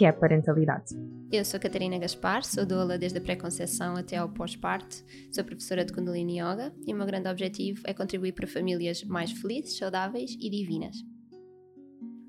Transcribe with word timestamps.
que 0.00 0.06
é 0.06 0.08
a 0.08 0.14
parentalidade. 0.14 0.94
Eu 1.30 1.44
sou 1.44 1.60
Catarina 1.60 1.98
Gaspar, 1.98 2.42
sou 2.42 2.64
doula 2.64 2.96
desde 2.96 3.18
a 3.18 3.20
pré-conceição 3.20 3.96
até 3.96 4.16
ao 4.16 4.30
pós-parto, 4.30 5.04
sou 5.30 5.44
professora 5.44 5.84
de 5.84 5.92
Kundalini 5.92 6.40
Yoga 6.40 6.74
e 6.86 6.94
o 6.94 6.96
meu 6.96 7.04
grande 7.04 7.28
objetivo 7.28 7.82
é 7.84 7.92
contribuir 7.92 8.32
para 8.32 8.46
famílias 8.46 9.04
mais 9.04 9.30
felizes, 9.30 9.76
saudáveis 9.76 10.30
e 10.40 10.48
divinas. 10.48 10.96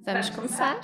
Vamos 0.03 0.29
começar? 0.31 0.81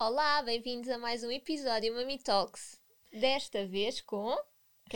Olá, 0.00 0.42
bem-vindos 0.42 0.88
a 0.88 0.96
mais 0.96 1.22
um 1.22 1.30
episódio 1.30 1.94
Mami 1.94 2.16
Talks. 2.16 2.80
Desta 3.12 3.66
vez 3.66 4.00
com 4.00 4.34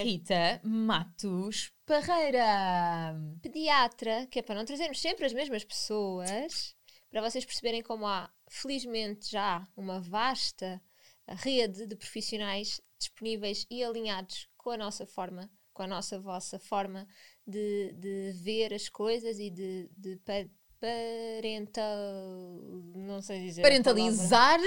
Rita 0.02 0.60
Matos 0.62 1.73
Parreira, 1.86 3.14
pediatra, 3.41 4.27
que 4.27 4.41
é 4.41 4.42
para 4.42 4.54
não 4.54 4.64
trazermos 4.64 5.00
sempre 5.00 5.24
as 5.24 5.32
mesmas 5.32 5.64
pessoas, 5.64 6.74
para 7.09 7.23
vocês 7.23 7.45
perceberem 7.45 7.82
como 7.82 8.06
há, 8.06 8.28
felizmente, 8.48 9.30
já 9.30 9.66
uma 9.76 10.01
vasta 10.01 10.82
rede 11.29 11.87
de 11.87 11.96
profissionais 11.96 12.80
disponíveis 12.98 13.66
e 13.70 13.85
alinhados 13.85 14.48
com 14.57 14.70
a 14.70 14.76
nossa 14.76 15.07
forma, 15.07 15.51
com 15.73 15.82
a 15.82 15.87
nossa 15.87 16.18
vossa 16.18 16.59
forma 16.59 17.07
de, 17.46 17.92
de 17.92 18.32
ver 18.42 18.74
as 18.74 18.88
coisas 18.88 19.38
e 19.38 19.48
de, 19.51 19.88
de 19.96 20.20
parental. 20.80 21.87
não 22.95 23.23
sei 23.23 23.40
dizer. 23.40 23.63
Parentalizar? 23.63 24.59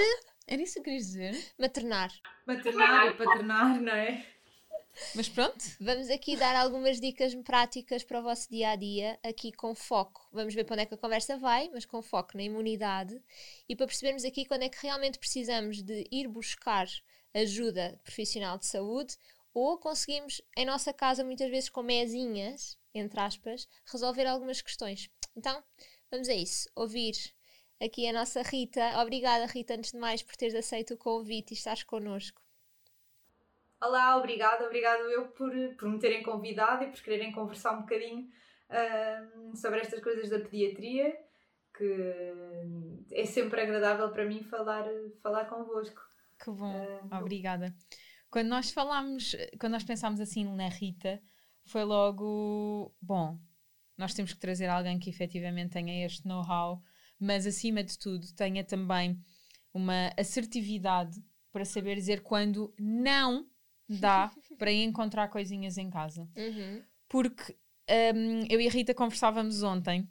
Era 0.48 0.62
isso 0.62 0.73
que 0.73 0.80
eu 0.80 0.84
queria 0.84 1.00
dizer? 1.00 1.53
Maternar. 1.59 2.12
Maternar 2.48 3.08
e 3.08 3.14
paternar, 3.14 3.81
não 3.81 3.94
é? 3.94 4.25
Mas 5.16 5.30
pronto. 5.30 5.58
Vamos 5.80 6.09
aqui 6.09 6.36
dar 6.36 6.55
algumas 6.55 7.00
dicas 7.00 7.33
práticas 7.36 8.03
para 8.03 8.19
o 8.19 8.23
vosso 8.23 8.50
dia 8.50 8.72
a 8.72 8.75
dia, 8.75 9.19
aqui 9.23 9.52
com 9.52 9.73
foco. 9.73 10.28
Vamos 10.31 10.53
ver 10.53 10.64
para 10.64 10.75
onde 10.75 10.83
é 10.83 10.86
que 10.86 10.94
a 10.94 10.97
conversa 10.97 11.38
vai, 11.38 11.69
mas 11.73 11.86
com 11.86 12.02
foco 12.02 12.36
na 12.36 12.44
imunidade 12.44 13.22
e 13.67 13.75
para 13.75 13.88
percebermos 13.88 14.23
aqui 14.23 14.45
quando 14.45 14.64
é 14.64 14.69
que 14.69 14.81
realmente 14.81 15.19
precisamos 15.19 15.81
de 15.81 16.08
ir 16.11 16.28
buscar 16.28 16.88
ajuda 17.33 18.00
profissional 18.03 18.58
de 18.58 18.66
saúde 18.66 19.16
ou 19.53 19.78
conseguimos, 19.78 20.41
em 20.56 20.66
nossa 20.66 20.94
casa, 20.94 21.23
muitas 21.23 21.50
vezes 21.50 21.69
com 21.69 21.81
mesinhas, 21.81 22.78
entre 22.94 23.19
aspas, 23.19 23.67
resolver 23.91 24.25
algumas 24.25 24.61
questões. 24.61 25.09
Então, 25.36 25.63
vamos 26.11 26.30
a 26.30 26.34
isso. 26.34 26.69
Ouvir 26.75 27.16
aqui 27.80 28.08
a 28.08 28.13
nossa 28.13 28.41
Rita. 28.41 29.02
Obrigada, 29.02 29.45
Rita, 29.45 29.73
antes 29.73 29.91
de 29.91 29.97
mais, 29.97 30.22
por 30.22 30.36
teres 30.36 30.56
aceito 30.56 30.94
o 30.94 30.97
convite 30.97 31.53
e 31.53 31.58
estares 31.58 31.84
connosco. 31.84 32.41
Olá, 33.81 34.17
obrigada, 34.17 34.66
obrigado 34.66 35.02
eu 35.09 35.30
por, 35.30 35.52
por 35.77 35.89
me 35.89 35.99
terem 35.99 36.22
convidado 36.23 36.83
e 36.83 36.88
por 36.88 37.02
quererem 37.02 37.31
conversar 37.31 37.77
um 37.77 37.81
bocadinho 37.81 38.27
uh, 38.69 39.55
sobre 39.55 39.80
estas 39.80 40.02
coisas 40.02 40.30
da 40.30 40.39
pediatria, 40.39 41.17
que 41.77 42.13
é 43.11 43.25
sempre 43.25 43.61
agradável 43.61 44.09
para 44.11 44.25
mim 44.25 44.44
falar, 44.44 44.85
falar 45.23 45.45
convosco. 45.45 46.02
Que 46.44 46.52
bom, 46.52 46.73
uh, 46.73 47.16
obrigada. 47.19 47.73
Quando 48.30 48.47
nós 48.47 48.72
falámos, 48.72 49.35
quando 49.59 49.73
nós 49.73 49.84
pensámos 49.84 50.19
assim 50.19 50.44
na 50.44 50.68
Rita, 50.68 51.22
foi 51.66 51.84
logo, 51.84 52.94
bom, 53.01 53.39
nós 53.97 54.13
temos 54.13 54.34
que 54.34 54.39
trazer 54.39 54.68
alguém 54.68 55.00
que 55.00 55.09
efetivamente 55.09 55.72
tenha 55.72 56.06
este 56.06 56.28
know-how 56.28 56.81
mas 57.19 57.45
acima 57.45 57.84
de 57.84 58.00
tudo 58.00 58.34
tenha 58.34 58.63
também 58.63 59.22
uma 59.73 60.12
assertividade 60.18 61.22
para 61.51 61.66
saber 61.66 61.95
dizer 61.95 62.22
quando 62.22 62.73
não 62.79 63.49
dá 63.89 64.31
para 64.57 64.72
encontrar 64.72 65.27
coisinhas 65.29 65.77
em 65.77 65.89
casa. 65.89 66.29
Uhum. 66.35 66.83
Porque 67.07 67.57
um, 68.16 68.45
eu 68.50 68.61
e 68.61 68.67
a 68.67 68.72
Rita 68.72 68.94
conversávamos 68.94 69.63
ontem, 69.63 70.07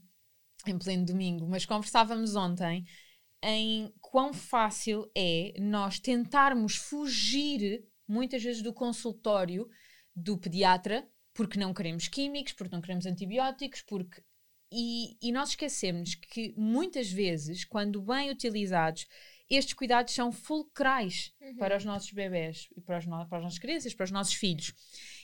em 0.66 0.78
pleno 0.78 1.06
domingo, 1.06 1.46
mas 1.46 1.64
conversávamos 1.64 2.34
ontem 2.34 2.84
em 3.42 3.92
quão 4.00 4.32
fácil 4.32 5.08
é 5.16 5.54
nós 5.60 6.00
tentarmos 6.00 6.74
fugir 6.74 7.86
muitas 8.06 8.42
vezes 8.42 8.62
do 8.62 8.72
consultório 8.72 9.68
do 10.14 10.36
pediatra 10.36 11.08
porque 11.32 11.58
não 11.58 11.72
queremos 11.72 12.08
químicos, 12.08 12.52
porque 12.52 12.74
não 12.74 12.82
queremos 12.82 13.06
antibióticos, 13.06 13.82
porque 13.82 14.20
e, 14.72 15.16
e 15.22 15.32
nós 15.32 15.50
esquecemos 15.50 16.14
que 16.14 16.52
muitas 16.56 17.10
vezes, 17.10 17.64
quando 17.64 18.02
bem 18.02 18.30
utilizados, 18.30 19.06
estes 19.50 19.74
cuidados 19.74 20.14
são 20.14 20.30
fulcrais 20.30 21.32
uhum. 21.40 21.56
para 21.56 21.76
os 21.76 21.84
nossos 21.84 22.12
bebés 22.12 22.68
e 22.76 22.80
para, 22.80 22.98
os 22.98 23.06
no, 23.06 23.26
para 23.26 23.38
as 23.38 23.44
nossas 23.44 23.58
crianças, 23.58 23.94
para 23.94 24.04
os 24.04 24.10
nossos 24.10 24.34
filhos. 24.34 24.74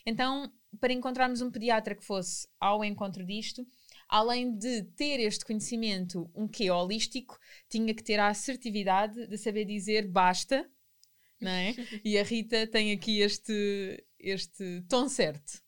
Então, 0.07 0.51
para 0.81 0.93
encontrarmos 0.93 1.41
um 1.41 1.51
pediatra 1.51 1.95
que 1.95 2.05
fosse 2.05 2.49
ao 2.59 2.84
encontro 2.84 3.25
disto, 3.25 3.67
além 4.09 4.57
de 4.57 4.83
ter 4.97 5.21
este 5.21 5.45
conhecimento 5.45 6.31
um 6.34 6.49
quê 6.49 6.71
holístico, 6.71 7.39
tinha 7.69 7.95
que 7.95 8.03
ter 8.03 8.19
a 8.19 8.29
assertividade 8.29 9.27
de 9.27 9.37
saber 9.37 9.65
dizer 9.67 10.09
basta, 10.09 10.69
não 11.41 11.51
é? 11.51 11.75
e 12.05 12.19
a 12.19 12.23
Rita 12.23 12.67
tem 12.67 12.93
aqui 12.93 13.21
este, 13.21 14.05
este 14.19 14.83
tom 14.89 15.09
certo. 15.09 15.63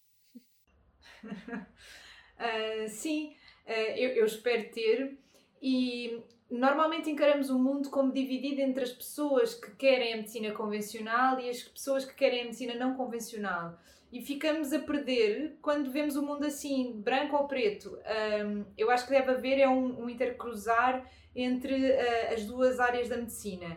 Uh, 1.25 2.89
sim, 2.89 3.37
eh, 3.67 3.99
eu, 3.99 4.11
eu 4.11 4.27
espero 4.27 4.71
ter. 4.71 5.19
E 5.61 6.23
normalmente 6.51 7.11
encaramos 7.11 7.51
o 7.51 7.59
mundo 7.59 7.91
como 7.91 8.13
dividido 8.13 8.61
entre 8.61 8.85
as 8.85 8.93
pessoas 8.93 9.55
que 9.55 9.71
querem 9.73 10.15
a 10.15 10.17
medicina 10.17 10.53
convencional 10.53 11.41
e 11.41 11.49
as 11.49 11.63
pessoas 11.63 12.05
que 12.05 12.15
querem 12.15 12.43
a 12.43 12.45
medicina 12.45 12.75
não 12.75 12.95
convencional. 12.95 13.79
E 14.13 14.23
ficamos 14.23 14.73
a 14.73 14.79
perder 14.79 15.59
quando 15.61 15.91
vemos 15.91 16.17
o 16.17 16.23
mundo 16.23 16.47
assim, 16.47 16.93
branco 17.01 17.37
ou 17.37 17.49
preto. 17.49 17.99
Um, 18.45 18.65
eu 18.79 18.91
acho 18.91 19.05
que 19.05 19.11
deve 19.11 19.33
haver 19.33 19.59
é 19.59 19.69
um, 19.69 20.05
um 20.05 20.09
intercruzar 20.09 21.05
entre 21.35 21.91
uh, 21.91 22.33
as 22.33 22.45
duas 22.45 22.79
áreas 22.79 23.09
da 23.09 23.17
medicina. 23.17 23.77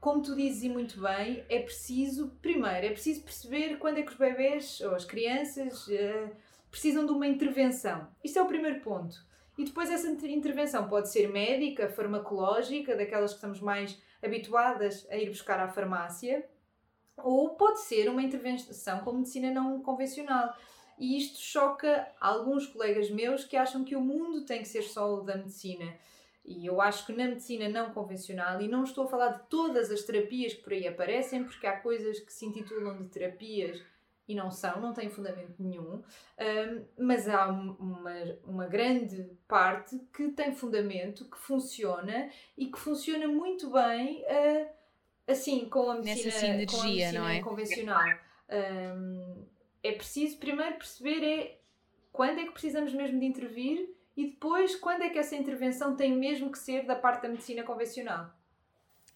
Como 0.00 0.22
tu 0.22 0.36
dizes 0.36 0.70
muito 0.70 1.00
bem, 1.00 1.44
é 1.48 1.58
preciso, 1.60 2.30
primeiro, 2.40 2.86
é 2.86 2.90
preciso 2.90 3.22
perceber 3.22 3.76
quando 3.78 3.98
é 3.98 4.02
que 4.02 4.12
os 4.12 4.18
bebés 4.18 4.80
ou 4.82 4.94
as 4.94 5.04
crianças 5.04 5.88
uh, 5.88 6.30
precisam 6.70 7.04
de 7.04 7.12
uma 7.12 7.26
intervenção. 7.26 8.06
Isto 8.22 8.38
é 8.38 8.42
o 8.42 8.46
primeiro 8.46 8.80
ponto. 8.80 9.16
E 9.56 9.64
depois 9.64 9.90
essa 9.90 10.08
intervenção 10.08 10.88
pode 10.88 11.10
ser 11.10 11.28
médica, 11.28 11.88
farmacológica, 11.88 12.96
daquelas 12.96 13.30
que 13.30 13.36
estamos 13.36 13.60
mais 13.60 14.00
habituadas 14.22 15.06
a 15.10 15.16
ir 15.16 15.28
buscar 15.28 15.60
à 15.60 15.68
farmácia, 15.68 16.44
ou 17.16 17.50
pode 17.50 17.80
ser 17.80 18.08
uma 18.08 18.22
intervenção 18.22 19.00
com 19.00 19.12
medicina 19.12 19.52
não 19.52 19.80
convencional. 19.80 20.56
E 20.98 21.16
isto 21.18 21.38
choca 21.38 22.08
alguns 22.20 22.66
colegas 22.66 23.10
meus 23.10 23.44
que 23.44 23.56
acham 23.56 23.84
que 23.84 23.96
o 23.96 24.00
mundo 24.00 24.44
tem 24.44 24.60
que 24.60 24.68
ser 24.68 24.82
só 24.82 25.14
o 25.14 25.22
da 25.22 25.36
medicina. 25.36 25.94
E 26.44 26.66
eu 26.66 26.80
acho 26.80 27.06
que 27.06 27.12
na 27.12 27.24
medicina 27.24 27.68
não 27.68 27.92
convencional, 27.92 28.60
e 28.60 28.68
não 28.68 28.84
estou 28.84 29.04
a 29.04 29.08
falar 29.08 29.28
de 29.28 29.48
todas 29.48 29.90
as 29.90 30.02
terapias 30.02 30.52
que 30.52 30.62
por 30.62 30.72
aí 30.72 30.86
aparecem, 30.86 31.44
porque 31.44 31.66
há 31.66 31.80
coisas 31.80 32.20
que 32.20 32.32
se 32.32 32.44
intitulam 32.44 33.02
de 33.02 33.08
terapias 33.08 33.80
e 34.26 34.34
não 34.34 34.50
são, 34.50 34.80
não 34.80 34.92
têm 34.92 35.10
fundamento 35.10 35.54
nenhum, 35.58 36.02
um, 36.02 36.84
mas 36.98 37.28
há 37.28 37.46
uma, 37.48 38.38
uma 38.44 38.66
grande 38.66 39.30
parte 39.46 39.98
que 40.14 40.28
tem 40.30 40.54
fundamento, 40.54 41.28
que 41.28 41.38
funciona 41.38 42.30
e 42.56 42.66
que 42.66 42.78
funciona 42.78 43.28
muito 43.28 43.70
bem 43.70 44.22
uh, 44.22 44.68
assim 45.26 45.68
com 45.68 45.90
a 45.90 45.96
medicina, 45.96 46.30
sinergia, 46.30 46.66
com 46.66 46.80
a 46.80 46.84
medicina 46.84 47.20
não 47.20 47.28
é? 47.28 47.40
convencional. 47.42 48.02
É 49.82 49.92
preciso 49.92 50.38
primeiro 50.38 50.76
perceber 50.76 51.22
é 51.22 51.58
quando 52.10 52.38
é 52.38 52.44
que 52.44 52.52
precisamos 52.52 52.94
mesmo 52.94 53.18
de 53.18 53.26
intervir 53.26 53.94
e 54.16 54.30
depois 54.30 54.76
quando 54.76 55.02
é 55.02 55.10
que 55.10 55.18
essa 55.18 55.36
intervenção 55.36 55.96
tem 55.96 56.16
mesmo 56.16 56.50
que 56.50 56.58
ser 56.58 56.86
da 56.86 56.94
parte 56.94 57.22
da 57.22 57.28
medicina 57.28 57.62
convencional. 57.62 58.32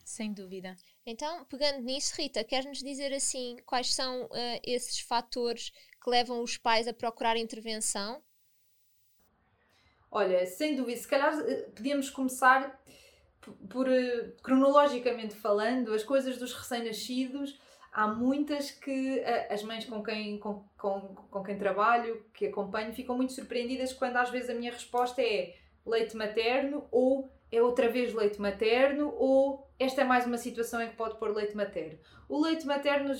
Sem 0.08 0.32
dúvida. 0.32 0.74
Então, 1.04 1.44
pegando 1.44 1.82
nisso, 1.82 2.14
Rita, 2.16 2.42
queres-nos 2.42 2.78
dizer 2.78 3.12
assim 3.12 3.58
quais 3.66 3.94
são 3.94 4.24
uh, 4.24 4.60
esses 4.64 5.00
fatores 5.00 5.70
que 6.02 6.08
levam 6.08 6.42
os 6.42 6.56
pais 6.56 6.88
a 6.88 6.94
procurar 6.94 7.36
intervenção? 7.36 8.22
Olha, 10.10 10.46
sem 10.46 10.74
dúvida, 10.74 10.98
se 10.98 11.06
calhar 11.06 11.38
eh, 11.40 11.68
podíamos 11.76 12.08
começar 12.08 12.82
por, 13.68 13.86
uh, 13.86 14.32
cronologicamente 14.42 15.34
falando, 15.36 15.92
as 15.92 16.02
coisas 16.02 16.38
dos 16.38 16.54
recém-nascidos. 16.54 17.60
Há 17.92 18.06
muitas 18.08 18.70
que 18.70 19.22
as 19.50 19.62
mães 19.62 19.84
com 19.84 20.02
quem, 20.02 20.38
com, 20.38 20.64
com, 20.78 21.00
com 21.30 21.42
quem 21.42 21.58
trabalho, 21.58 22.24
que 22.32 22.46
acompanho, 22.46 22.94
ficam 22.94 23.14
muito 23.14 23.34
surpreendidas 23.34 23.92
quando 23.92 24.16
às 24.16 24.30
vezes 24.30 24.48
a 24.48 24.54
minha 24.54 24.72
resposta 24.72 25.20
é 25.20 25.54
leite 25.84 26.16
materno 26.16 26.88
ou 26.90 27.30
é 27.50 27.62
outra 27.62 27.88
vez 27.88 28.12
leite 28.14 28.40
materno 28.40 29.14
ou 29.16 29.68
esta 29.78 30.02
é 30.02 30.04
mais 30.04 30.26
uma 30.26 30.38
situação 30.38 30.82
em 30.82 30.88
que 30.88 30.96
pode 30.96 31.18
pôr 31.18 31.34
leite 31.34 31.56
materno. 31.56 31.98
O 32.28 32.40
leite 32.40 32.66
materno 32.66 33.14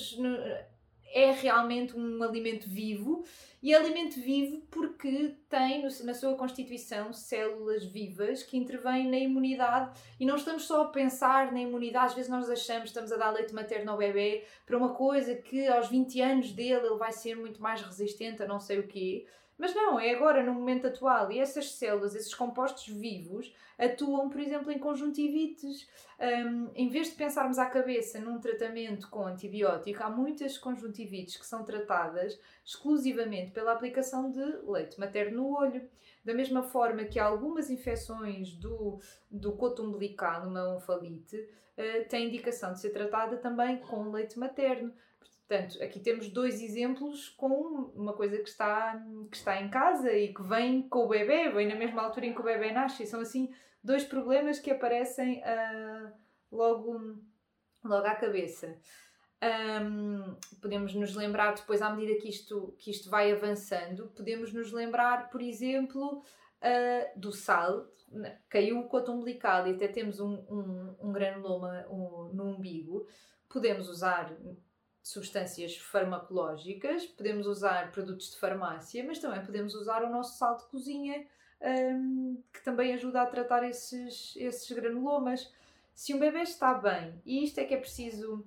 é 1.13 1.31
realmente 1.31 1.97
um 1.97 2.23
alimento 2.23 2.69
vivo 2.69 3.25
e 3.63 3.73
é 3.73 3.77
alimento 3.77 4.21
vivo 4.21 4.61
porque 4.71 5.35
tem 5.49 5.83
na 6.05 6.15
sua 6.15 6.37
constituição 6.37 7.13
células 7.13 7.85
vivas 7.85 8.43
que 8.43 8.57
intervêm 8.57 9.09
na 9.09 9.19
imunidade 9.19 9.99
e 10.21 10.27
não 10.27 10.37
estamos 10.37 10.65
só 10.65 10.83
a 10.83 10.89
pensar 10.89 11.51
na 11.53 11.61
imunidade, 11.61 12.07
às 12.07 12.15
vezes 12.15 12.31
nós 12.31 12.49
achamos 12.49 12.83
que 12.83 12.89
estamos 12.89 13.11
a 13.11 13.17
dar 13.17 13.31
leite 13.31 13.55
materno 13.55 13.91
ao 13.91 13.99
bebê 13.99 14.45
para 14.67 14.77
uma 14.77 14.95
coisa 14.95 15.35
que 15.35 15.67
aos 15.67 15.89
20 15.89 16.21
anos 16.21 16.53
dele 16.53 16.87
ele 16.87 16.99
vai 16.99 17.13
ser 17.13 17.37
muito 17.37 17.61
mais 17.61 17.81
resistente 17.83 18.43
a 18.43 18.47
não 18.47 18.61
sei 18.61 18.79
o 18.79 18.87
quê. 18.87 19.27
Mas 19.59 19.75
não, 19.75 19.99
é 19.99 20.15
agora, 20.15 20.43
no 20.43 20.55
momento 20.55 20.87
atual. 20.87 21.33
E 21.33 21.41
essas 21.41 21.73
células, 21.73 22.15
esses 22.15 22.33
compostos 22.33 22.87
vivos, 22.87 23.53
atuam, 23.77 24.31
por 24.31 24.41
exemplo, 24.41 24.71
em 24.71 24.79
conjuntivites. 24.79 25.89
Um, 26.21 26.71
em 26.77 26.89
vez 26.89 27.09
de 27.09 27.17
pensarmos 27.17 27.59
à 27.59 27.67
cabeça 27.67 28.21
num 28.21 28.39
tratamento 28.39 29.11
com 29.11 29.27
antibiótico, 29.27 30.03
há 30.03 30.09
muitas 30.09 30.57
conjuntivites 30.57 31.37
que 31.37 31.47
são 31.47 31.65
tratadas 31.65 32.39
exclusivamente 32.65 33.51
pela 33.51 33.73
aplicação 33.73 34.31
de 34.31 34.45
leite 34.65 34.99
materno 34.99 35.43
no 35.43 35.57
olho. 35.57 35.89
Da 36.25 36.35
mesma 36.35 36.63
forma 36.63 37.05
que 37.05 37.19
algumas 37.19 37.69
infecções 37.69 38.53
do, 38.55 39.01
do 39.29 39.53
coto 39.53 39.83
umbilical, 39.83 40.47
uma 40.47 40.77
onfalite, 40.77 41.37
uh, 41.37 42.09
têm 42.09 42.29
indicação 42.29 42.73
de 42.73 42.81
ser 42.81 42.91
tratada 42.91 43.37
também 43.39 43.79
com 43.79 44.11
leite 44.11 44.39
materno. 44.39 44.93
Portanto, 45.49 45.83
aqui 45.83 45.99
temos 45.99 46.29
dois 46.29 46.61
exemplos 46.61 47.31
com 47.31 47.91
uma 47.97 48.13
coisa 48.13 48.37
que 48.37 48.51
está, 48.51 49.03
que 49.31 49.37
está 49.39 49.59
em 49.59 49.71
casa 49.71 50.13
e 50.13 50.35
que 50.35 50.43
vem 50.43 50.87
com 50.87 51.07
o 51.07 51.09
bebê, 51.09 51.49
vem 51.49 51.67
na 51.67 51.75
mesma 51.75 52.03
altura 52.03 52.27
em 52.27 52.35
que 52.35 52.41
o 52.41 52.45
bebê 52.45 52.71
nasce. 52.71 53.05
E 53.05 53.07
são 53.07 53.21
assim 53.21 53.51
dois 53.83 54.05
problemas 54.05 54.59
que 54.59 54.71
aparecem 54.71 55.41
uh, 55.41 56.13
logo, 56.53 57.19
logo 57.83 58.07
à 58.07 58.15
cabeça. 58.15 58.77
Um, 59.43 60.37
podemos 60.61 60.93
nos 60.95 61.15
lembrar 61.15 61.55
depois, 61.55 61.81
à 61.81 61.89
medida 61.95 62.21
que 62.21 62.29
isto, 62.29 62.75
que 62.79 62.91
isto 62.91 63.09
vai 63.09 63.33
avançando, 63.33 64.09
podemos 64.15 64.53
nos 64.53 64.71
lembrar, 64.71 65.31
por 65.31 65.41
exemplo, 65.41 66.19
uh, 66.19 67.19
do 67.19 67.33
sal. 67.33 67.87
Caiu 68.51 68.81
o 68.81 68.89
coto 68.89 69.13
umbilical 69.13 69.67
e 69.67 69.75
até 69.75 69.89
temos 69.89 70.21
um, 70.21 70.35
um, 70.51 70.97
um 71.01 71.11
granuloma 71.11 71.87
um, 71.89 72.35
no 72.35 72.45
umbigo. 72.45 73.07
Podemos 73.49 73.89
usar 73.89 74.31
substâncias 75.09 75.77
farmacológicas, 75.79 77.07
podemos 77.07 77.47
usar 77.47 77.91
produtos 77.93 78.31
de 78.31 78.39
farmácia, 78.39 79.03
mas 79.05 79.19
também 79.19 79.45
podemos 79.45 79.75
usar 79.75 80.05
o 80.05 80.11
nosso 80.11 80.37
sal 80.37 80.57
de 80.59 80.65
cozinha, 80.65 81.27
um, 81.63 82.43
que 82.53 82.63
também 82.63 82.93
ajuda 82.93 83.23
a 83.23 83.27
tratar 83.27 83.67
esses, 83.67 84.35
esses 84.37 84.71
granulomas. 84.71 85.51
Se 85.95 86.13
um 86.13 86.19
bebê 86.19 86.43
está 86.43 86.75
bem, 86.75 87.21
e 87.25 87.43
isto 87.43 87.59
é 87.59 87.65
que 87.65 87.75
é 87.75 87.79
preciso 87.79 88.47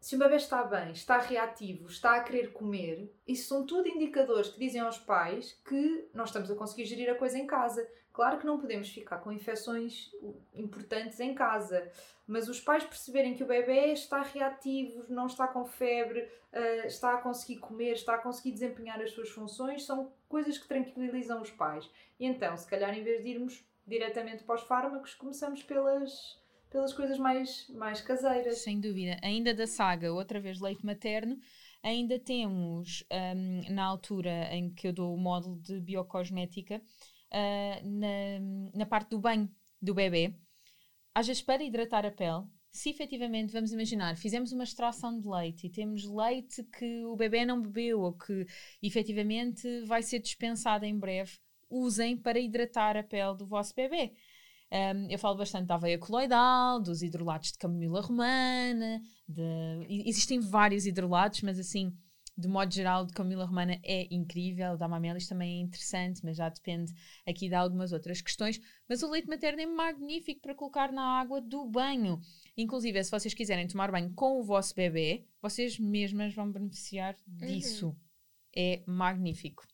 se 0.00 0.16
o 0.16 0.18
bebê 0.18 0.36
está 0.36 0.62
bem, 0.64 0.92
está 0.92 1.18
reativo, 1.18 1.86
está 1.86 2.16
a 2.16 2.22
querer 2.22 2.52
comer, 2.52 3.10
isso 3.26 3.48
são 3.48 3.64
tudo 3.64 3.88
indicadores 3.88 4.50
que 4.50 4.58
dizem 4.58 4.80
aos 4.80 4.98
pais 4.98 5.58
que 5.66 6.08
nós 6.12 6.28
estamos 6.28 6.50
a 6.50 6.54
conseguir 6.54 6.84
gerir 6.84 7.10
a 7.10 7.14
coisa 7.14 7.38
em 7.38 7.46
casa. 7.46 7.86
Claro 8.14 8.38
que 8.38 8.46
não 8.46 8.60
podemos 8.60 8.88
ficar 8.90 9.18
com 9.18 9.32
infecções 9.32 10.12
importantes 10.54 11.18
em 11.18 11.34
casa, 11.34 11.90
mas 12.28 12.48
os 12.48 12.60
pais 12.60 12.84
perceberem 12.84 13.34
que 13.34 13.42
o 13.42 13.46
bebê 13.46 13.92
está 13.92 14.22
reativo, 14.22 15.04
não 15.08 15.26
está 15.26 15.48
com 15.48 15.64
febre, 15.64 16.20
uh, 16.20 16.86
está 16.86 17.14
a 17.14 17.18
conseguir 17.18 17.58
comer, 17.58 17.94
está 17.94 18.14
a 18.14 18.18
conseguir 18.18 18.52
desempenhar 18.52 19.02
as 19.02 19.10
suas 19.10 19.30
funções, 19.30 19.84
são 19.84 20.12
coisas 20.28 20.56
que 20.56 20.68
tranquilizam 20.68 21.42
os 21.42 21.50
pais. 21.50 21.90
E 22.20 22.24
então, 22.24 22.56
se 22.56 22.68
calhar, 22.70 22.96
em 22.96 23.02
vez 23.02 23.20
de 23.20 23.30
irmos 23.30 23.64
diretamente 23.84 24.44
para 24.44 24.54
os 24.54 24.62
fármacos, 24.62 25.12
começamos 25.14 25.64
pelas 25.64 26.38
pelas 26.70 26.92
coisas 26.92 27.18
mais, 27.18 27.68
mais 27.68 28.00
caseiras. 28.00 28.58
Sem 28.58 28.80
dúvida. 28.80 29.16
Ainda 29.22 29.54
da 29.54 29.64
saga, 29.64 30.12
outra 30.12 30.40
vez 30.40 30.60
leite 30.60 30.84
materno, 30.84 31.38
ainda 31.80 32.18
temos, 32.18 33.04
um, 33.12 33.72
na 33.72 33.84
altura 33.84 34.52
em 34.52 34.70
que 34.70 34.88
eu 34.88 34.92
dou 34.92 35.14
o 35.14 35.16
módulo 35.16 35.60
de 35.60 35.80
biocosmética, 35.80 36.82
uh, 37.34 37.88
na, 37.88 38.78
na 38.78 38.86
parte 38.86 39.10
do 39.10 39.18
banho 39.18 39.50
do 39.82 39.92
bebê, 39.92 40.34
vezes 41.26 41.42
para 41.42 41.62
hidratar 41.62 42.06
a 42.06 42.10
pele, 42.10 42.44
se 42.70 42.90
efetivamente, 42.90 43.52
vamos 43.52 43.72
imaginar, 43.72 44.16
fizemos 44.16 44.50
uma 44.50 44.64
extração 44.64 45.20
de 45.20 45.28
leite 45.28 45.66
e 45.66 45.70
temos 45.70 46.04
leite 46.04 46.64
que 46.64 47.04
o 47.04 47.14
bebê 47.14 47.44
não 47.44 47.62
bebeu 47.62 48.00
ou 48.00 48.12
que 48.12 48.46
efetivamente 48.82 49.84
vai 49.84 50.02
ser 50.02 50.18
dispensado 50.18 50.84
em 50.84 50.98
breve, 50.98 51.38
usem 51.70 52.16
para 52.16 52.38
hidratar 52.38 52.96
a 52.96 53.02
pele 53.02 53.36
do 53.36 53.46
vosso 53.46 53.72
bebê. 53.74 54.12
Um, 54.72 55.08
eu 55.08 55.18
falo 55.20 55.36
bastante 55.36 55.66
da 55.66 55.76
aveia 55.76 55.98
coloidal, 55.98 56.80
dos 56.80 57.00
hidrolatos 57.00 57.52
de 57.52 57.58
camomila 57.58 58.00
romana, 58.00 59.00
de... 59.28 59.86
existem 60.08 60.40
vários 60.40 60.84
hidrolatos, 60.84 61.42
mas 61.42 61.60
assim, 61.60 61.96
de 62.36 62.48
modo 62.48 62.72
geral, 62.72 63.06
de 63.06 63.12
camomila 63.12 63.44
romana 63.44 63.78
é 63.82 64.06
incrível, 64.12 64.76
da 64.76 64.88
mamelis 64.88 65.28
também 65.28 65.58
é 65.58 65.62
interessante, 65.62 66.24
mas 66.24 66.36
já 66.36 66.48
depende 66.48 66.92
aqui 67.26 67.48
de 67.48 67.54
algumas 67.54 67.92
outras 67.92 68.20
questões. 68.20 68.60
Mas 68.88 69.02
o 69.02 69.10
leite 69.10 69.28
materno 69.28 69.60
é 69.60 69.66
magnífico 69.66 70.40
para 70.40 70.54
colocar 70.54 70.92
na 70.92 71.20
água 71.20 71.40
do 71.40 71.64
banho. 71.64 72.20
Inclusive, 72.56 73.02
se 73.04 73.10
vocês 73.10 73.34
quiserem 73.34 73.68
tomar 73.68 73.90
banho 73.90 74.12
com 74.14 74.40
o 74.40 74.42
vosso 74.42 74.74
bebê, 74.74 75.24
vocês 75.40 75.78
mesmas 75.78 76.34
vão 76.34 76.50
beneficiar 76.50 77.16
disso. 77.26 77.88
Uhum. 77.88 77.96
É 78.56 78.82
magnífico. 78.86 79.64